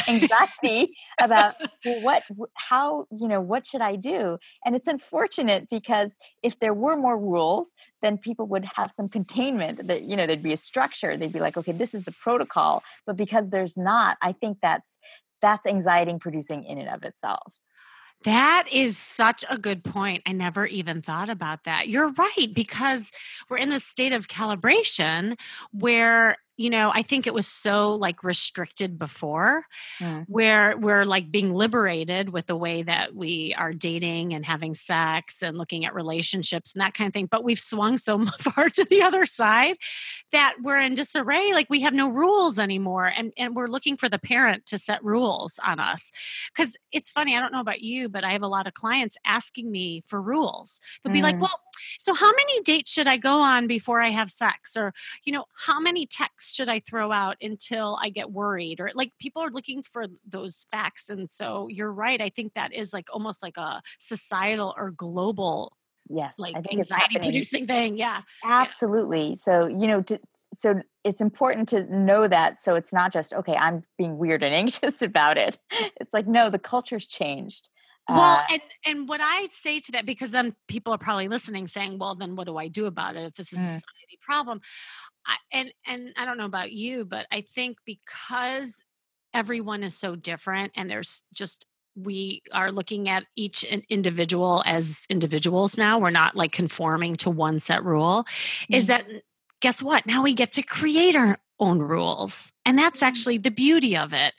anxiety 0.08 0.96
about 1.20 1.56
well, 1.86 2.02
what 2.02 2.24
how 2.54 3.06
you 3.12 3.28
know 3.28 3.42
what 3.42 3.68
should 3.68 3.82
i 3.82 3.96
do? 3.96 4.38
And 4.64 4.76
it's 4.76 4.88
unfortunate 4.88 5.70
because 5.70 6.16
if 6.44 6.60
there 6.60 6.74
were 6.74 6.96
more 6.96 7.18
rules 7.18 7.72
then 8.02 8.18
people 8.18 8.46
would 8.48 8.66
have 8.76 8.92
some 8.92 9.10
containment 9.10 9.88
that 9.88 10.04
you 10.04 10.16
know 10.16 10.28
there'd 10.28 10.44
be 10.44 10.54
a 10.54 10.58
structure. 10.58 11.18
They'd 11.18 11.34
be 11.34 11.40
like 11.40 11.58
okay 11.58 11.72
this 11.72 11.94
is 11.94 12.04
the 12.04 12.12
protocol. 12.12 12.84
But 13.06 13.18
because 13.18 13.50
there's 13.50 13.78
not 13.78 14.18
i 14.22 14.32
think 14.32 14.58
that's 14.62 14.98
that's 15.42 15.66
anxiety 15.66 16.16
producing 16.20 16.64
in 16.64 16.78
and 16.78 16.90
of 16.90 17.04
itself. 17.04 17.54
That 18.24 18.68
is 18.72 18.98
such 18.98 19.46
a 19.50 19.58
good 19.58 19.84
point. 19.84 20.24
I 20.26 20.32
never 20.32 20.66
even 20.66 21.04
thought 21.04 21.30
about 21.30 21.66
that. 21.66 21.90
You're 21.90 22.12
right, 22.14 22.52
because 22.52 23.12
we're 23.50 23.58
in 23.58 23.70
this 23.70 23.84
state 23.84 24.14
of 24.14 24.28
calibration 24.28 25.34
mm-hmm. 25.34 25.80
where 25.80 26.38
you 26.58 26.70
know 26.70 26.92
i 26.94 27.02
think 27.02 27.28
it 27.28 27.34
was 27.34 27.48
so 27.48 27.96
like 27.96 28.24
restricted 28.24 28.98
before 28.98 29.66
mm. 30.00 30.26
where 30.28 30.78
we're 30.78 31.06
like 31.06 31.32
being 31.32 31.54
liberated 31.54 32.30
with 32.30 32.46
the 32.48 32.56
way 32.56 32.84
that 32.84 33.16
we 33.16 33.54
are 33.58 33.74
dating 33.74 34.34
and 34.34 34.46
having 34.46 34.74
sex 34.74 35.42
and 35.42 35.58
looking 35.58 35.86
at 35.86 35.94
relationships 35.94 36.74
and 36.74 36.82
that 36.82 36.94
kind 36.94 37.08
of 37.08 37.14
thing 37.14 37.28
but 37.30 37.44
we've 37.44 37.60
swung 37.60 37.98
so 37.98 38.26
far 38.40 38.70
to 38.70 38.86
the 38.86 39.02
other 39.02 39.26
side 39.26 39.76
that 40.32 40.56
we're 40.62 40.80
in 40.80 40.94
disarray 40.94 41.54
like 41.54 41.68
we 41.70 41.82
have 41.82 41.94
no 41.94 42.10
rules 42.10 42.58
anymore 42.58 43.06
and 43.06 43.32
and 43.38 43.56
we're 43.56 43.68
looking 43.68 43.98
for 43.98 44.10
the 44.10 44.20
parent 44.20 44.66
to 44.66 44.78
set 44.78 45.04
rules 45.04 45.60
on 45.66 45.80
us 45.80 46.12
cuz 46.56 46.76
it's 46.92 47.10
funny 47.10 47.36
i 47.36 47.40
don't 47.40 47.52
know 47.52 47.62
about 47.62 47.82
you 47.82 48.10
but 48.10 48.24
i 48.24 48.32
have 48.32 48.44
a 48.44 48.48
lot 48.48 48.68
of 48.68 48.74
clients 48.74 49.18
asking 49.26 49.72
me 49.72 50.04
for 50.08 50.22
rules 50.22 50.80
they'll 51.04 51.12
mm. 51.12 51.16
be 51.16 51.22
like 51.22 51.36
mm. 51.36 51.42
well 51.42 51.60
so 52.00 52.14
how 52.14 52.32
many 52.32 52.62
dates 52.62 52.92
should 52.92 53.08
i 53.08 53.18
go 53.18 53.40
on 53.40 53.68
before 53.68 54.02
i 54.02 54.10
have 54.10 54.32
sex? 54.32 54.76
Or 54.76 54.94
you 55.24 55.34
know 55.34 55.46
how 55.54 55.80
many 55.80 56.06
texts 56.06 56.54
should 56.54 56.70
i 56.70 56.80
throw 56.80 57.12
out 57.12 57.38
until 57.42 57.98
i 58.02 58.10
get 58.10 58.32
worried? 58.32 58.80
Or 58.80 58.92
like 58.94 59.12
people 59.20 59.42
are 59.42 59.50
looking 59.52 59.84
for 59.84 60.08
those 60.28 60.66
facts 60.72 61.10
and 61.10 61.30
so 61.30 61.68
you're 61.70 61.92
right 61.92 62.22
i 62.22 62.30
think 62.30 62.54
that 62.54 62.74
is 62.74 62.94
like 62.94 63.08
almost 63.14 63.42
like 63.42 63.58
a 63.58 63.82
societal 64.00 64.74
or 64.78 64.92
global 64.92 65.76
yes 66.10 66.36
like 66.38 66.56
anxiety 66.72 67.18
producing 67.20 67.66
thing 67.66 67.98
yeah 67.98 68.22
absolutely 68.44 69.30
yeah. 69.30 69.36
so 69.36 69.68
you 69.68 69.88
know 69.88 70.02
to, 70.02 70.20
so 70.54 70.82
it's 71.04 71.22
important 71.22 71.68
to 71.70 71.84
know 71.96 72.28
that 72.28 72.62
so 72.62 72.76
it's 72.76 72.94
not 72.94 73.12
just 73.12 73.34
okay 73.34 73.56
i'm 73.56 73.84
being 73.98 74.18
weird 74.18 74.44
and 74.44 74.54
anxious 74.62 75.02
about 75.02 75.38
it. 75.38 75.58
It's 76.00 76.14
like 76.14 76.28
no 76.28 76.50
the 76.50 76.60
culture's 76.60 77.06
changed 77.06 77.70
well, 78.08 78.38
uh, 78.38 78.44
and 78.50 78.62
and 78.86 79.10
what 79.10 79.20
I 79.24 79.48
say 79.52 79.80
to 79.80 79.92
that, 79.94 80.06
because 80.06 80.32
then 80.32 80.56
people 80.68 80.94
are 80.94 80.98
probably 80.98 81.28
listening, 81.28 81.68
saying, 81.68 81.98
"Well, 81.98 82.16
then 82.16 82.36
what 82.36 82.48
do 82.48 82.58
I 82.58 82.68
do 82.68 82.86
about 82.86 83.16
it 83.16 83.26
if 83.26 83.34
this 83.34 83.52
is 83.52 83.60
a 83.60 83.62
mm. 83.62 83.66
society 83.66 84.20
problem?" 84.22 84.62
I, 85.26 85.36
and 85.52 85.74
and 85.88 86.14
I 86.18 86.26
don't 86.26 86.38
know 86.38 86.46
about 86.46 86.72
you, 86.72 87.06
but 87.06 87.26
I 87.32 87.42
think 87.42 87.78
because 87.86 88.84
everyone 89.34 89.84
is 89.84 89.96
so 89.96 90.16
different, 90.16 90.74
and 90.76 90.90
there's 90.90 91.24
just 91.34 91.66
we 91.96 92.44
are 92.52 92.72
looking 92.72 93.10
at 93.10 93.26
each 93.36 93.64
individual 93.64 94.62
as 94.66 95.06
individuals 95.10 95.78
now. 95.78 95.98
We're 95.98 96.10
not 96.10 96.36
like 96.36 96.52
conforming 96.52 97.16
to 97.18 97.30
one 97.30 97.60
set 97.60 97.84
rule. 97.84 98.26
Mm. 98.70 98.76
Is 98.78 98.88
that 98.88 99.06
guess 99.62 99.82
what? 99.82 100.06
Now 100.06 100.22
we 100.22 100.34
get 100.34 100.52
to 100.54 100.62
create 100.62 101.16
our 101.16 101.40
own 101.60 101.80
rules. 101.80 102.52
And 102.66 102.78
that's 102.78 103.00
mm. 103.00 103.08
actually 103.08 103.38
the 103.38 103.52
beauty 103.52 103.96
of 103.96 104.14
it. 104.14 104.34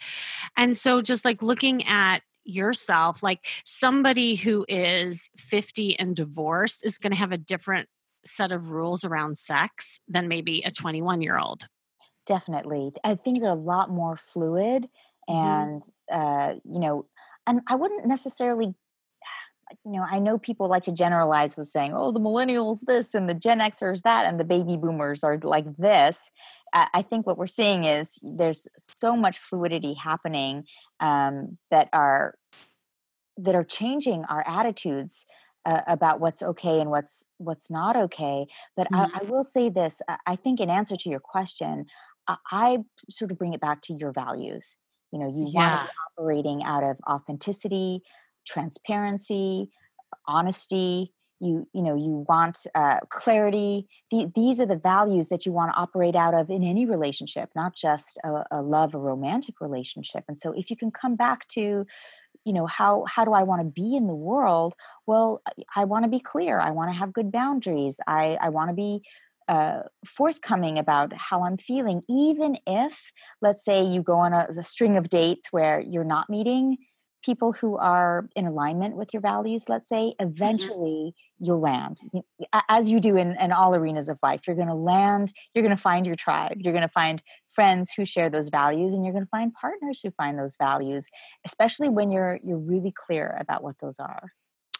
And 0.56 0.76
so, 0.76 1.02
just 1.02 1.24
like 1.24 1.42
looking 1.42 1.84
at 1.86 2.22
yourself 2.46 3.22
like 3.22 3.46
somebody 3.64 4.36
who 4.36 4.64
is 4.68 5.30
50 5.36 5.98
and 5.98 6.14
divorced 6.16 6.84
is 6.84 6.98
going 6.98 7.12
to 7.12 7.18
have 7.18 7.32
a 7.32 7.38
different 7.38 7.88
set 8.24 8.52
of 8.52 8.70
rules 8.70 9.04
around 9.04 9.38
sex 9.38 10.00
than 10.08 10.28
maybe 10.28 10.62
a 10.64 10.70
21 10.70 11.22
year 11.22 11.38
old 11.38 11.68
definitely 12.26 12.92
uh, 13.04 13.16
things 13.16 13.44
are 13.44 13.50
a 13.50 13.54
lot 13.54 13.90
more 13.90 14.16
fluid 14.16 14.88
mm-hmm. 15.28 15.34
and 15.34 15.82
mm-hmm. 16.10 16.18
uh, 16.18 16.54
you 16.72 16.80
know 16.80 17.06
and 17.46 17.60
i 17.68 17.74
wouldn't 17.74 18.06
necessarily 18.06 18.66
you 19.84 19.92
know 19.92 20.04
i 20.10 20.18
know 20.18 20.38
people 20.38 20.68
like 20.68 20.84
to 20.84 20.92
generalize 20.92 21.56
with 21.56 21.68
saying 21.68 21.92
oh 21.94 22.12
the 22.12 22.20
millennials 22.20 22.80
this 22.86 23.14
and 23.14 23.28
the 23.28 23.34
gen 23.34 23.58
xers 23.58 24.02
that 24.02 24.26
and 24.26 24.40
the 24.40 24.44
baby 24.44 24.76
boomers 24.76 25.22
are 25.22 25.38
like 25.42 25.64
this 25.76 26.30
I 26.72 27.02
think 27.02 27.26
what 27.26 27.38
we're 27.38 27.46
seeing 27.46 27.84
is 27.84 28.18
there's 28.22 28.68
so 28.76 29.16
much 29.16 29.38
fluidity 29.38 29.94
happening 29.94 30.64
um, 31.00 31.58
that 31.70 31.88
our 31.92 32.34
that 33.38 33.54
are 33.54 33.64
changing 33.64 34.24
our 34.24 34.46
attitudes 34.46 35.26
uh, 35.66 35.82
about 35.86 36.20
what's 36.20 36.42
okay 36.42 36.80
and 36.80 36.90
what's 36.90 37.24
what's 37.38 37.70
not 37.70 37.96
okay. 37.96 38.46
But 38.76 38.88
mm-hmm. 38.90 39.16
I, 39.16 39.20
I, 39.20 39.24
will 39.24 39.44
say 39.44 39.68
this: 39.68 40.00
I 40.26 40.36
think 40.36 40.60
in 40.60 40.70
answer 40.70 40.96
to 40.96 41.08
your 41.08 41.20
question, 41.20 41.86
I, 42.28 42.36
I 42.50 42.78
sort 43.10 43.30
of 43.32 43.38
bring 43.38 43.52
it 43.52 43.60
back 43.60 43.82
to 43.82 43.94
your 43.94 44.12
values. 44.12 44.76
You 45.12 45.20
know, 45.20 45.28
you 45.28 45.50
yeah. 45.52 45.76
want 45.76 45.80
to 45.80 45.86
be 45.86 46.22
operating 46.22 46.62
out 46.62 46.84
of 46.84 46.96
authenticity, 47.08 48.02
transparency, 48.46 49.70
honesty, 50.26 51.12
you 51.40 51.66
you 51.72 51.82
know 51.82 51.94
you 51.94 52.24
want 52.28 52.66
uh, 52.74 52.98
clarity 53.10 53.86
the, 54.10 54.30
these 54.34 54.60
are 54.60 54.66
the 54.66 54.76
values 54.76 55.28
that 55.28 55.44
you 55.44 55.52
want 55.52 55.72
to 55.72 55.78
operate 55.78 56.16
out 56.16 56.34
of 56.34 56.50
in 56.50 56.62
any 56.62 56.86
relationship 56.86 57.50
not 57.54 57.74
just 57.74 58.18
a, 58.24 58.44
a 58.50 58.62
love 58.62 58.94
a 58.94 58.98
romantic 58.98 59.60
relationship. 59.60 60.24
And 60.28 60.38
so 60.38 60.52
if 60.52 60.70
you 60.70 60.76
can 60.76 60.90
come 60.90 61.16
back 61.16 61.46
to 61.48 61.86
you 62.44 62.52
know 62.52 62.66
how 62.66 63.04
how 63.08 63.24
do 63.24 63.32
i 63.32 63.42
want 63.42 63.60
to 63.60 63.82
be 63.82 63.96
in 63.96 64.06
the 64.06 64.14
world? 64.14 64.74
Well 65.06 65.42
i 65.74 65.84
want 65.84 66.04
to 66.04 66.10
be 66.10 66.20
clear 66.20 66.58
i 66.60 66.70
want 66.70 66.90
to 66.90 66.98
have 66.98 67.12
good 67.12 67.32
boundaries 67.32 67.98
i 68.06 68.38
i 68.40 68.48
want 68.48 68.70
to 68.70 68.74
be 68.74 69.02
uh, 69.48 69.82
forthcoming 70.04 70.76
about 70.76 71.12
how 71.12 71.44
I'm 71.44 71.56
feeling, 71.56 72.02
even 72.08 72.58
if, 72.66 73.12
let's 73.40 73.64
say, 73.64 73.80
you 73.84 74.02
go 74.02 74.14
on 74.14 74.32
a, 74.32 74.48
a 74.58 74.62
string 74.64 74.96
of 74.96 75.08
dates 75.08 75.52
where 75.52 75.78
you're 75.78 76.02
not 76.02 76.28
meeting 76.28 76.78
people 77.24 77.52
who 77.52 77.76
are 77.76 78.28
in 78.36 78.46
alignment 78.46 78.96
with 78.96 79.12
your 79.12 79.20
values, 79.20 79.68
let's 79.68 79.88
say, 79.88 80.14
mm-hmm. 80.20 80.28
eventually 80.28 81.14
mm-hmm. 81.14 81.44
you'll 81.44 81.60
land. 81.60 82.00
As 82.68 82.90
you 82.90 82.98
do 82.98 83.16
in, 83.16 83.36
in 83.40 83.52
all 83.52 83.74
arenas 83.74 84.08
of 84.08 84.18
life, 84.22 84.40
you're 84.46 84.56
going 84.56 84.68
to 84.68 84.74
land, 84.74 85.32
you're 85.54 85.64
going 85.64 85.76
to 85.76 85.82
find 85.82 86.06
your 86.06 86.16
tribe, 86.16 86.56
you're 86.58 86.72
going 86.72 86.82
to 86.82 86.88
find 86.88 87.22
friends 87.48 87.92
who 87.96 88.04
share 88.04 88.30
those 88.30 88.48
values, 88.48 88.92
and 88.92 89.04
you're 89.04 89.14
going 89.14 89.24
to 89.24 89.30
find 89.30 89.52
partners 89.54 90.00
who 90.02 90.10
find 90.10 90.38
those 90.38 90.56
values, 90.56 91.08
especially 91.44 91.88
when 91.88 92.10
you're 92.10 92.38
you're 92.44 92.58
really 92.58 92.92
clear 92.92 93.36
about 93.40 93.62
what 93.62 93.76
those 93.80 93.98
are. 93.98 94.32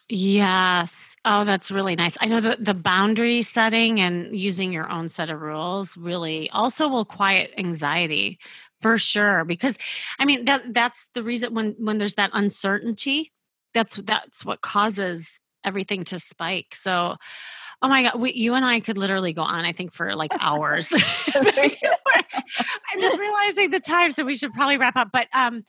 Yes. 0.09 1.15
Oh, 1.25 1.43
that's 1.43 1.69
really 1.69 1.95
nice. 1.95 2.17
I 2.21 2.27
know 2.27 2.39
the, 2.39 2.57
the 2.59 2.73
boundary 2.73 3.41
setting 3.41 3.99
and 3.99 4.33
using 4.37 4.71
your 4.71 4.89
own 4.89 5.09
set 5.09 5.29
of 5.29 5.41
rules 5.41 5.97
really 5.97 6.49
also 6.51 6.87
will 6.87 7.03
quiet 7.03 7.53
anxiety 7.57 8.39
for 8.81 8.97
sure. 8.97 9.43
Because 9.43 9.77
I 10.17 10.25
mean 10.25 10.45
that 10.45 10.73
that's 10.73 11.09
the 11.13 11.23
reason 11.23 11.53
when 11.53 11.75
when 11.77 11.97
there's 11.97 12.15
that 12.15 12.29
uncertainty, 12.33 13.33
that's 13.73 13.97
that's 13.97 14.45
what 14.45 14.61
causes 14.61 15.41
everything 15.65 16.03
to 16.05 16.19
spike. 16.19 16.73
So 16.73 17.17
Oh 17.81 17.89
my 17.89 18.03
god, 18.03 18.19
we, 18.19 18.33
you 18.33 18.55
and 18.55 18.65
I 18.65 18.79
could 18.79 18.97
literally 18.97 19.33
go 19.33 19.43
on. 19.43 19.65
I 19.65 19.71
think 19.73 19.93
for 19.93 20.15
like 20.15 20.31
hours. 20.39 20.91
I'm 21.35 22.99
just 22.99 23.19
realizing 23.19 23.69
the 23.69 23.79
time, 23.79 24.11
so 24.11 24.23
we 24.25 24.35
should 24.35 24.53
probably 24.53 24.77
wrap 24.77 24.95
up. 24.95 25.09
But 25.11 25.27
um, 25.33 25.63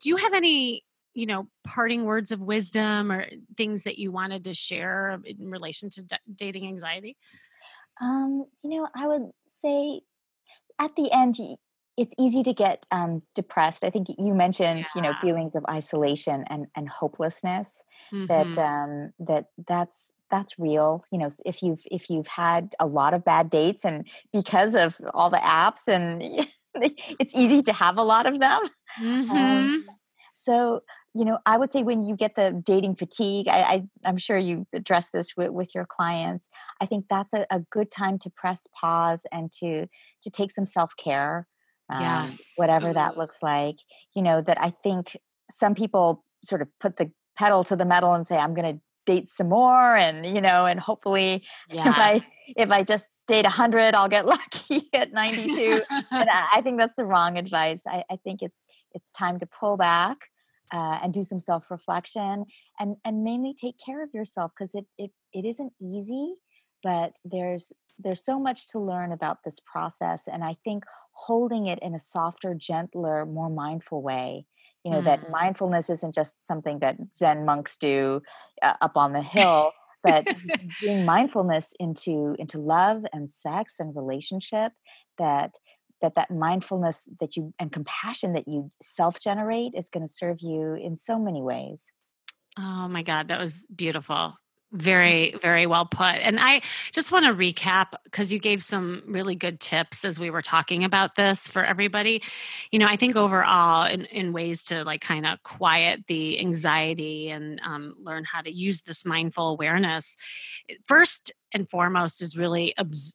do 0.00 0.08
you 0.08 0.16
have 0.16 0.34
any 0.34 0.84
you 1.14 1.26
know 1.26 1.46
parting 1.64 2.04
words 2.04 2.30
of 2.30 2.40
wisdom 2.40 3.10
or 3.10 3.26
things 3.56 3.84
that 3.84 3.98
you 3.98 4.12
wanted 4.12 4.44
to 4.44 4.54
share 4.54 5.20
in 5.24 5.50
relation 5.50 5.90
to 5.90 6.02
d- 6.02 6.16
dating 6.34 6.66
anxiety 6.66 7.16
um 8.00 8.44
you 8.62 8.70
know 8.70 8.88
i 8.96 9.06
would 9.06 9.30
say 9.46 10.00
at 10.78 10.94
the 10.96 11.10
end 11.12 11.36
it's 11.96 12.14
easy 12.18 12.42
to 12.42 12.52
get 12.52 12.86
um, 12.90 13.22
depressed 13.34 13.84
i 13.84 13.90
think 13.90 14.08
you 14.18 14.34
mentioned 14.34 14.80
yeah. 14.80 14.90
you 14.94 15.02
know 15.02 15.14
feelings 15.20 15.54
of 15.54 15.64
isolation 15.70 16.44
and 16.48 16.66
and 16.76 16.88
hopelessness 16.88 17.82
mm-hmm. 18.12 18.26
that 18.26 18.58
um 18.58 19.12
that 19.18 19.46
that's 19.68 20.12
that's 20.30 20.58
real 20.58 21.04
you 21.12 21.18
know 21.18 21.28
if 21.44 21.62
you've 21.62 21.82
if 21.90 22.10
you've 22.10 22.26
had 22.26 22.74
a 22.80 22.86
lot 22.86 23.14
of 23.14 23.24
bad 23.24 23.50
dates 23.50 23.84
and 23.84 24.06
because 24.32 24.74
of 24.74 25.00
all 25.12 25.30
the 25.30 25.36
apps 25.36 25.86
and 25.86 26.46
it's 27.20 27.34
easy 27.34 27.62
to 27.62 27.72
have 27.72 27.96
a 27.96 28.02
lot 28.02 28.26
of 28.26 28.40
them 28.40 28.60
mm-hmm. 29.00 29.30
um, 29.30 29.84
so 30.34 30.82
you 31.14 31.24
know 31.24 31.38
i 31.46 31.56
would 31.56 31.70
say 31.70 31.82
when 31.82 32.02
you 32.02 32.16
get 32.16 32.34
the 32.34 32.62
dating 32.64 32.94
fatigue 32.94 33.48
i, 33.48 33.86
I 34.04 34.08
am 34.08 34.18
sure 34.18 34.36
you've 34.36 34.66
addressed 34.72 35.12
this 35.12 35.36
with, 35.36 35.50
with 35.50 35.74
your 35.74 35.86
clients 35.86 36.48
i 36.80 36.86
think 36.86 37.06
that's 37.08 37.32
a, 37.32 37.46
a 37.50 37.60
good 37.70 37.90
time 37.90 38.18
to 38.20 38.30
press 38.30 38.66
pause 38.78 39.22
and 39.32 39.50
to 39.60 39.86
to 40.22 40.30
take 40.30 40.50
some 40.50 40.66
self-care 40.66 41.46
um, 41.90 42.00
yes. 42.00 42.38
whatever 42.56 42.92
that 42.92 43.12
mm-hmm. 43.12 43.20
looks 43.20 43.38
like 43.42 43.76
you 44.14 44.22
know 44.22 44.40
that 44.40 44.60
i 44.60 44.72
think 44.82 45.16
some 45.50 45.74
people 45.74 46.24
sort 46.42 46.62
of 46.62 46.68
put 46.80 46.96
the 46.96 47.10
pedal 47.36 47.64
to 47.64 47.76
the 47.76 47.84
metal 47.84 48.12
and 48.14 48.26
say 48.26 48.36
i'm 48.36 48.54
going 48.54 48.74
to 48.74 48.80
date 49.06 49.28
some 49.28 49.50
more 49.50 49.96
and 49.96 50.24
you 50.24 50.40
know 50.40 50.64
and 50.64 50.80
hopefully 50.80 51.44
yes. 51.70 51.86
if 51.88 51.98
i 51.98 52.26
if 52.56 52.70
i 52.70 52.82
just 52.82 53.06
date 53.28 53.44
100 53.44 53.94
i'll 53.94 54.08
get 54.08 54.24
lucky 54.34 54.88
at 54.94 55.12
92 55.12 55.82
and 55.90 56.04
I, 56.30 56.46
I 56.54 56.60
think 56.62 56.78
that's 56.78 56.94
the 56.96 57.04
wrong 57.04 57.36
advice 57.36 57.82
I, 57.86 58.02
I 58.10 58.16
think 58.16 58.40
it's 58.42 58.64
it's 58.92 59.12
time 59.12 59.38
to 59.40 59.46
pull 59.46 59.76
back 59.76 60.18
uh, 60.72 60.98
and 61.02 61.12
do 61.12 61.22
some 61.22 61.40
self 61.40 61.70
reflection 61.70 62.44
and 62.78 62.96
and 63.04 63.24
mainly 63.24 63.54
take 63.54 63.76
care 63.84 64.02
of 64.02 64.10
yourself 64.14 64.52
because 64.56 64.74
it, 64.74 64.86
it 64.98 65.10
it 65.32 65.44
isn't 65.44 65.72
easy 65.80 66.34
but 66.82 67.12
there's 67.24 67.72
there's 67.98 68.24
so 68.24 68.38
much 68.38 68.68
to 68.68 68.78
learn 68.78 69.12
about 69.12 69.38
this 69.44 69.60
process 69.60 70.24
and 70.26 70.42
i 70.44 70.56
think 70.64 70.84
holding 71.12 71.66
it 71.66 71.78
in 71.82 71.94
a 71.94 72.00
softer 72.00 72.54
gentler 72.54 73.24
more 73.26 73.50
mindful 73.50 74.02
way 74.02 74.46
you 74.84 74.90
know 74.90 75.00
mm. 75.00 75.04
that 75.04 75.30
mindfulness 75.30 75.90
isn't 75.90 76.14
just 76.14 76.34
something 76.46 76.78
that 76.80 76.96
zen 77.12 77.44
monks 77.44 77.76
do 77.76 78.20
uh, 78.62 78.74
up 78.80 78.96
on 78.96 79.12
the 79.12 79.22
hill 79.22 79.72
but 80.04 80.26
bring 80.82 81.06
mindfulness 81.06 81.72
into 81.80 82.36
into 82.38 82.58
love 82.58 83.04
and 83.12 83.30
sex 83.30 83.76
and 83.80 83.96
relationship 83.96 84.72
that 85.18 85.54
that 86.02 86.14
that 86.16 86.30
mindfulness 86.30 87.08
that 87.20 87.36
you 87.36 87.54
and 87.58 87.72
compassion 87.72 88.32
that 88.34 88.48
you 88.48 88.70
self 88.82 89.20
generate 89.20 89.72
is 89.74 89.88
going 89.88 90.06
to 90.06 90.12
serve 90.12 90.40
you 90.40 90.74
in 90.74 90.96
so 90.96 91.18
many 91.18 91.42
ways. 91.42 91.92
Oh 92.58 92.88
my 92.88 93.02
god 93.02 93.28
that 93.28 93.40
was 93.40 93.64
beautiful 93.74 94.34
very, 94.74 95.36
very 95.40 95.66
well 95.66 95.86
put. 95.86 96.16
And 96.16 96.38
I 96.40 96.60
just 96.92 97.12
want 97.12 97.26
to 97.26 97.32
recap 97.32 97.92
because 98.02 98.32
you 98.32 98.40
gave 98.40 98.62
some 98.62 99.02
really 99.06 99.36
good 99.36 99.60
tips 99.60 100.04
as 100.04 100.18
we 100.18 100.30
were 100.30 100.42
talking 100.42 100.84
about 100.84 101.14
this 101.14 101.46
for 101.46 101.64
everybody. 101.64 102.22
You 102.72 102.80
know, 102.80 102.86
I 102.86 102.96
think 102.96 103.14
overall, 103.14 103.86
in, 103.86 104.04
in 104.06 104.32
ways 104.32 104.64
to 104.64 104.84
like 104.84 105.00
kind 105.00 105.26
of 105.26 105.42
quiet 105.44 106.04
the 106.08 106.40
anxiety 106.40 107.30
and 107.30 107.60
um, 107.64 107.94
learn 108.02 108.24
how 108.24 108.40
to 108.42 108.50
use 108.50 108.82
this 108.82 109.04
mindful 109.04 109.48
awareness, 109.48 110.16
first 110.86 111.32
and 111.52 111.70
foremost 111.70 112.20
is 112.20 112.36
really 112.36 112.74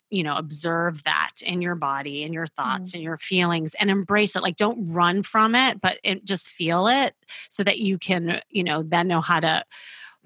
you 0.09 0.23
know 0.23 0.37
observe 0.37 1.03
that 1.03 1.31
in 1.43 1.61
your 1.61 1.75
body 1.75 2.23
and 2.23 2.33
your 2.33 2.47
thoughts 2.47 2.91
mm. 2.91 2.93
and 2.93 3.03
your 3.03 3.17
feelings 3.17 3.75
and 3.77 3.89
embrace 3.89 4.35
it 4.35 4.41
like 4.41 4.55
don't 4.55 4.91
run 4.91 5.21
from 5.21 5.55
it 5.55 5.81
but 5.81 5.99
it, 6.03 6.23
just 6.23 6.47
feel 6.47 6.87
it 6.87 7.13
so 7.49 7.63
that 7.65 7.79
you 7.79 7.97
can 7.97 8.39
you 8.49 8.63
know 8.63 8.81
then 8.81 9.09
know 9.09 9.19
how 9.19 9.41
to 9.41 9.63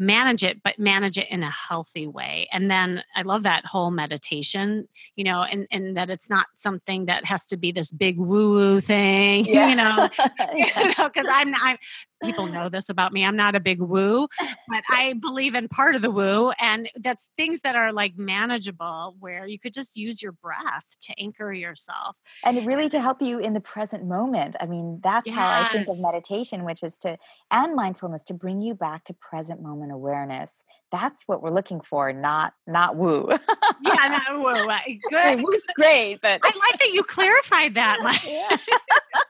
manage 0.06 0.44
it, 0.44 0.62
but 0.64 0.80
manage 0.80 1.18
it 1.18 1.30
in 1.30 1.44
a 1.44 1.50
healthy 1.50 2.08
way. 2.08 2.48
And 2.52 2.70
then 2.70 3.04
I 3.16 3.24
love 3.24 3.44
that 3.44 3.66
whole 3.66 3.92
meditation, 3.92 4.88
you 5.16 5.24
know, 5.24 5.44
and, 5.44 5.68
and 5.72 5.98
that 5.98 6.10
it's 6.10 6.30
not 6.30 6.48
something 6.56 7.06
that 7.06 7.26
has 7.26 7.48
to 7.48 7.58
be 7.58 7.72
this 7.72 7.92
big 7.92 8.18
woo 8.18 8.52
woo 8.52 8.82
thing, 8.82 9.46
yeah. 9.48 10.10
you 10.56 10.66
know, 10.98 11.10
because 11.10 11.28
I'm 11.30 11.52
not, 11.52 11.80
people 12.24 12.48
know 12.52 12.70
this 12.70 12.90
about 12.90 13.14
me. 13.14 13.26
I'm 13.26 13.36
not 13.36 13.56
a 13.56 13.60
big 13.60 13.80
woo, 13.80 14.28
but 14.68 14.84
I 14.90 15.14
believe 15.14 15.56
in 15.56 15.68
part 15.68 15.96
of 15.96 16.02
the 16.02 16.12
woo. 16.12 16.52
And 16.60 16.90
that's 16.96 17.30
things 17.38 17.62
that 17.62 17.76
are 17.76 17.94
like 17.94 18.18
manageable 18.18 19.16
where 19.20 19.46
you 19.46 19.60
could 19.60 19.74
just 19.74 19.98
use 19.98 20.22
your 20.22 20.32
breath 20.32 20.86
to 21.02 21.14
anchor 21.20 21.54
yourself. 21.54 22.16
And 22.44 22.66
really 22.66 22.90
to 22.90 23.02
help 23.02 23.22
you 23.22 23.40
in 23.40 23.54
the 23.54 23.62
present 23.62 24.06
moment. 24.06 24.56
I 24.60 24.66
mean, 24.66 25.00
that's 25.04 25.28
yes. 25.28 25.36
how 25.36 25.62
I 25.62 25.72
think 25.72 25.88
of 25.88 26.00
meditation, 26.00 26.66
which 26.66 26.84
is 26.84 26.98
to, 27.00 27.18
and 27.52 27.76
mindfulness 27.76 28.24
to 28.26 28.34
bring 28.34 28.62
you 28.62 28.74
back 28.74 29.06
to 29.06 29.14
present 29.14 29.62
moment 29.62 29.92
awareness 29.92 30.64
that's 30.94 31.24
what 31.26 31.42
we're 31.42 31.50
looking 31.50 31.82
for, 31.82 32.14
not 32.14 32.54
not 32.68 32.96
woo. 32.96 33.28
yeah, 33.30 33.38
not 34.30 34.40
woo. 34.40 34.70
Good. 35.10 35.42
Woo's 35.42 35.66
great, 35.76 36.20
but 36.22 36.40
I 36.44 36.48
like 36.48 36.80
that 36.80 36.92
you 36.94 37.04
clarified 37.04 37.74
that. 37.74 37.98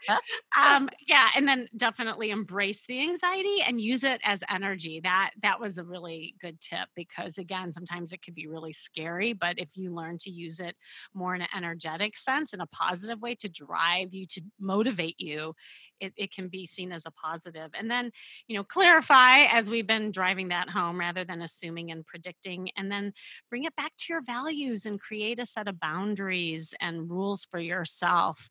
yeah. 0.10 0.18
um, 0.60 0.90
yeah, 1.08 1.30
and 1.36 1.48
then 1.48 1.68
definitely 1.78 2.32
embrace 2.32 2.86
the 2.86 3.02
anxiety 3.02 3.62
and 3.66 3.80
use 3.80 4.04
it 4.04 4.20
as 4.26 4.44
energy. 4.50 5.00
That 5.02 5.32
that 5.42 5.62
was 5.62 5.78
a 5.78 5.86
really 5.86 6.36
good 6.42 6.60
tip 6.60 6.90
because 6.96 7.38
again, 7.38 7.72
sometimes 7.72 8.12
it 8.12 8.22
can 8.22 8.34
be 8.34 8.46
really 8.46 8.74
scary, 8.74 9.32
but 9.32 9.58
if 9.58 9.70
you 9.76 9.96
learn 9.96 10.18
to 10.20 10.30
use 10.30 10.60
it 10.60 10.76
more 11.14 11.34
in 11.34 11.42
an 11.42 11.48
energetic 11.56 12.18
sense, 12.18 12.52
in 12.52 12.60
a 12.60 12.68
positive 12.68 13.22
way 13.22 13.36
to 13.36 13.48
drive 13.48 14.14
you, 14.14 14.26
to 14.26 14.42
motivate 14.60 15.16
you, 15.18 15.56
it, 16.04 16.14
it 16.18 16.34
can 16.34 16.50
be 16.50 16.66
seen 16.66 16.92
as 16.92 17.06
a 17.06 17.12
positive. 17.12 17.72
And 17.74 17.90
then, 17.90 18.12
you 18.48 18.58
know, 18.58 18.64
clarify 18.64 19.44
as 19.44 19.70
we've 19.70 19.88
been 19.88 20.12
driving 20.12 20.50
that 20.50 20.70
home 20.70 21.00
rather 21.00 21.24
than 21.24 21.42
assuming 21.54 21.92
and 21.92 22.06
predicting. 22.06 22.70
And 22.76 22.92
then 22.92 23.14
bring 23.50 23.64
it 23.66 23.76
back 23.76 23.94
to 23.98 24.06
your 24.10 24.22
values 24.22 24.86
and 24.86 25.00
create 25.00 25.40
a 25.40 25.46
set 25.46 25.68
of 25.68 25.80
boundaries 25.80 26.74
and 26.80 27.10
rules 27.10 27.46
for 27.46 27.60
yourself 27.60 28.50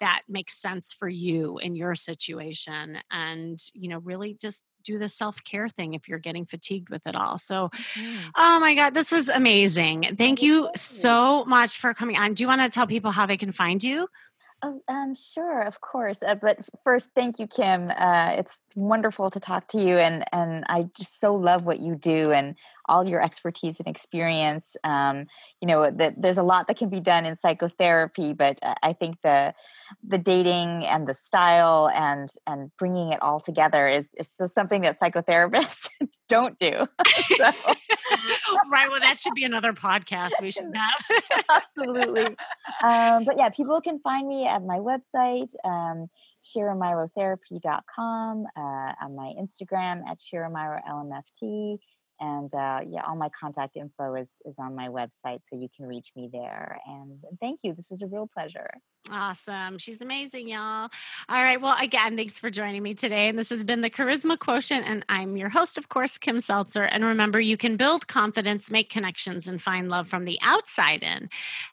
that 0.00 0.22
makes 0.28 0.60
sense 0.60 0.92
for 0.92 1.08
you 1.08 1.58
in 1.58 1.74
your 1.74 1.94
situation. 1.94 2.98
And, 3.10 3.62
you 3.72 3.88
know, 3.88 3.98
really 3.98 4.36
just 4.40 4.62
do 4.84 4.98
the 4.98 5.08
self 5.08 5.42
care 5.42 5.68
thing 5.68 5.94
if 5.94 6.08
you're 6.08 6.18
getting 6.18 6.46
fatigued 6.46 6.90
with 6.90 7.06
it 7.06 7.16
all. 7.16 7.38
So, 7.38 7.70
mm-hmm. 7.70 8.28
oh 8.36 8.60
my 8.60 8.74
God, 8.74 8.94
this 8.94 9.10
was 9.10 9.28
amazing. 9.28 10.14
Thank 10.16 10.42
you 10.42 10.68
so 10.76 11.44
much 11.46 11.78
for 11.78 11.94
coming 11.94 12.16
on. 12.16 12.34
Do 12.34 12.44
you 12.44 12.48
want 12.48 12.60
to 12.60 12.68
tell 12.68 12.86
people 12.86 13.10
how 13.10 13.26
they 13.26 13.36
can 13.36 13.52
find 13.52 13.82
you? 13.82 14.06
Oh, 14.66 14.80
um, 14.88 15.14
sure, 15.14 15.60
of 15.60 15.82
course. 15.82 16.22
Uh, 16.22 16.36
but 16.36 16.58
first, 16.84 17.10
thank 17.14 17.38
you, 17.38 17.46
Kim. 17.46 17.90
Uh, 17.90 18.30
it's 18.38 18.62
wonderful 18.74 19.30
to 19.30 19.38
talk 19.38 19.68
to 19.68 19.78
you, 19.78 19.98
and 19.98 20.24
and 20.32 20.64
I 20.70 20.86
just 20.96 21.20
so 21.20 21.34
love 21.34 21.64
what 21.64 21.80
you 21.80 21.96
do 21.96 22.32
and 22.32 22.54
all 22.86 23.06
your 23.06 23.22
expertise 23.22 23.78
and 23.78 23.88
experience. 23.88 24.76
Um, 24.84 25.26
you 25.60 25.68
know 25.68 25.84
that 25.84 26.14
there's 26.16 26.38
a 26.38 26.42
lot 26.42 26.68
that 26.68 26.76
can 26.76 26.88
be 26.88 27.00
done 27.00 27.26
in 27.26 27.36
psychotherapy, 27.36 28.32
but 28.32 28.58
I 28.82 28.92
think 28.92 29.18
the 29.22 29.54
the 30.06 30.18
dating 30.18 30.84
and 30.84 31.06
the 31.06 31.14
style 31.14 31.90
and 31.94 32.28
and 32.46 32.70
bringing 32.78 33.12
it 33.12 33.22
all 33.22 33.40
together 33.40 33.88
is 33.88 34.10
is 34.18 34.52
something 34.52 34.82
that 34.82 35.00
psychotherapists 35.00 35.88
don't 36.28 36.58
do. 36.58 36.70
so. 37.36 37.52
right. 38.70 38.90
Well, 38.90 39.00
that 39.00 39.18
should 39.18 39.34
be 39.34 39.44
another 39.44 39.72
podcast 39.72 40.32
we 40.40 40.50
should 40.50 40.64
have. 40.74 41.22
Absolutely. 41.48 42.36
Um, 42.82 43.24
but 43.24 43.36
yeah, 43.36 43.50
people 43.50 43.80
can 43.80 43.98
find 44.00 44.26
me 44.28 44.46
at 44.46 44.62
my 44.62 44.78
website, 44.78 45.54
um, 45.64 46.08
shiramyrowtherapy.com, 46.44 48.46
uh, 48.56 48.92
on 49.02 49.16
my 49.16 49.32
Instagram 49.40 50.02
at 50.08 50.18
shiramyrowlmft. 50.18 51.78
And 52.20 52.52
uh, 52.54 52.80
yeah, 52.86 53.02
all 53.06 53.16
my 53.16 53.28
contact 53.38 53.76
info 53.76 54.14
is, 54.14 54.34
is 54.44 54.58
on 54.58 54.74
my 54.74 54.88
website, 54.88 55.40
so 55.42 55.56
you 55.56 55.68
can 55.76 55.86
reach 55.86 56.12
me 56.16 56.28
there. 56.32 56.78
And 56.86 57.20
thank 57.40 57.60
you. 57.62 57.74
This 57.74 57.90
was 57.90 58.02
a 58.02 58.06
real 58.06 58.28
pleasure. 58.32 58.70
Awesome. 59.10 59.76
She's 59.76 60.00
amazing, 60.00 60.48
y'all. 60.48 60.88
All 61.28 61.42
right. 61.42 61.60
Well, 61.60 61.76
again, 61.78 62.16
thanks 62.16 62.38
for 62.38 62.48
joining 62.48 62.82
me 62.82 62.94
today. 62.94 63.28
And 63.28 63.38
this 63.38 63.50
has 63.50 63.62
been 63.62 63.82
the 63.82 63.90
Charisma 63.90 64.38
Quotient. 64.38 64.86
And 64.86 65.04
I'm 65.10 65.36
your 65.36 65.50
host, 65.50 65.76
of 65.76 65.90
course, 65.90 66.16
Kim 66.16 66.40
Seltzer. 66.40 66.84
And 66.84 67.04
remember, 67.04 67.38
you 67.38 67.58
can 67.58 67.76
build 67.76 68.08
confidence, 68.08 68.70
make 68.70 68.88
connections, 68.88 69.46
and 69.46 69.60
find 69.60 69.90
love 69.90 70.08
from 70.08 70.24
the 70.24 70.38
outside 70.40 71.02
in. 71.02 71.28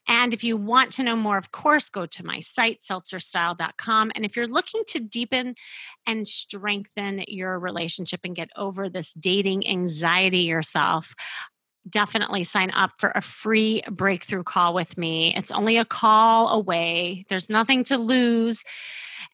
And 0.10 0.34
if 0.34 0.44
you 0.44 0.58
want 0.58 0.92
to 0.94 1.04
know 1.04 1.16
more, 1.16 1.38
of 1.38 1.54
course, 1.54 1.90
go 1.90 2.06
to 2.06 2.26
my 2.26 2.42
site, 2.42 2.82
seltzerstyle.com. 2.82 4.12
And 4.14 4.26
if 4.26 4.36
you're 4.36 4.48
looking 4.48 4.82
to 4.88 5.00
deepen 5.00 5.56
and 6.06 6.28
strengthen 6.28 7.24
your 7.30 7.58
relationship 7.60 8.22
and 8.26 8.36
get 8.36 8.50
over 8.58 8.90
this 8.90 9.14
dating 9.14 9.66
anxiety 9.70 10.40
yourself, 10.40 11.16
definitely 11.90 12.44
sign 12.44 12.72
up 12.72 12.92
for 12.98 13.12
a 13.16 13.22
free 13.22 13.82
breakthrough 13.90 14.44
call 14.44 14.74
with 14.74 14.98
me. 14.98 15.34
It's 15.36 15.52
only 15.52 15.78
a 15.78 15.86
call 15.86 16.50
away, 16.50 17.26
there's 17.30 17.50
nothing 17.50 17.84
to 17.86 17.98
lose. 17.98 18.64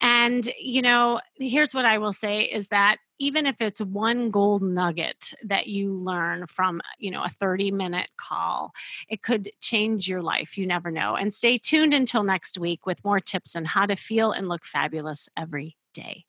And, 0.02 0.48
you 0.60 0.82
know, 0.82 1.20
here's 1.38 1.74
what 1.74 1.86
I 1.86 1.98
will 1.98 2.14
say 2.14 2.44
is 2.44 2.68
that 2.68 2.98
even 3.20 3.48
if 3.48 3.62
it's 3.62 3.82
one 3.82 4.30
gold 4.30 4.62
nugget 4.62 5.34
that 5.44 5.68
you 5.68 5.94
learn 5.94 6.46
from, 6.48 6.82
you 7.00 7.10
know, 7.10 7.24
a 7.24 7.30
30 7.30 7.72
minute 7.72 8.10
call, 8.18 8.74
it 9.10 9.24
could 9.24 9.50
change 9.62 10.08
your 10.08 10.22
life. 10.22 10.58
You 10.58 10.68
never 10.68 10.92
know. 10.92 11.16
And 11.16 11.34
stay 11.34 11.58
tuned 11.58 11.94
until 11.94 12.24
next 12.24 12.60
week 12.60 12.86
with 12.86 13.04
more 13.04 13.20
tips 13.20 13.56
on 13.56 13.66
how 13.66 13.86
to 13.88 13.96
feel 13.96 14.32
and 14.32 14.48
look 14.48 14.66
fabulous 14.66 15.30
every 15.36 15.78
day. 15.94 16.26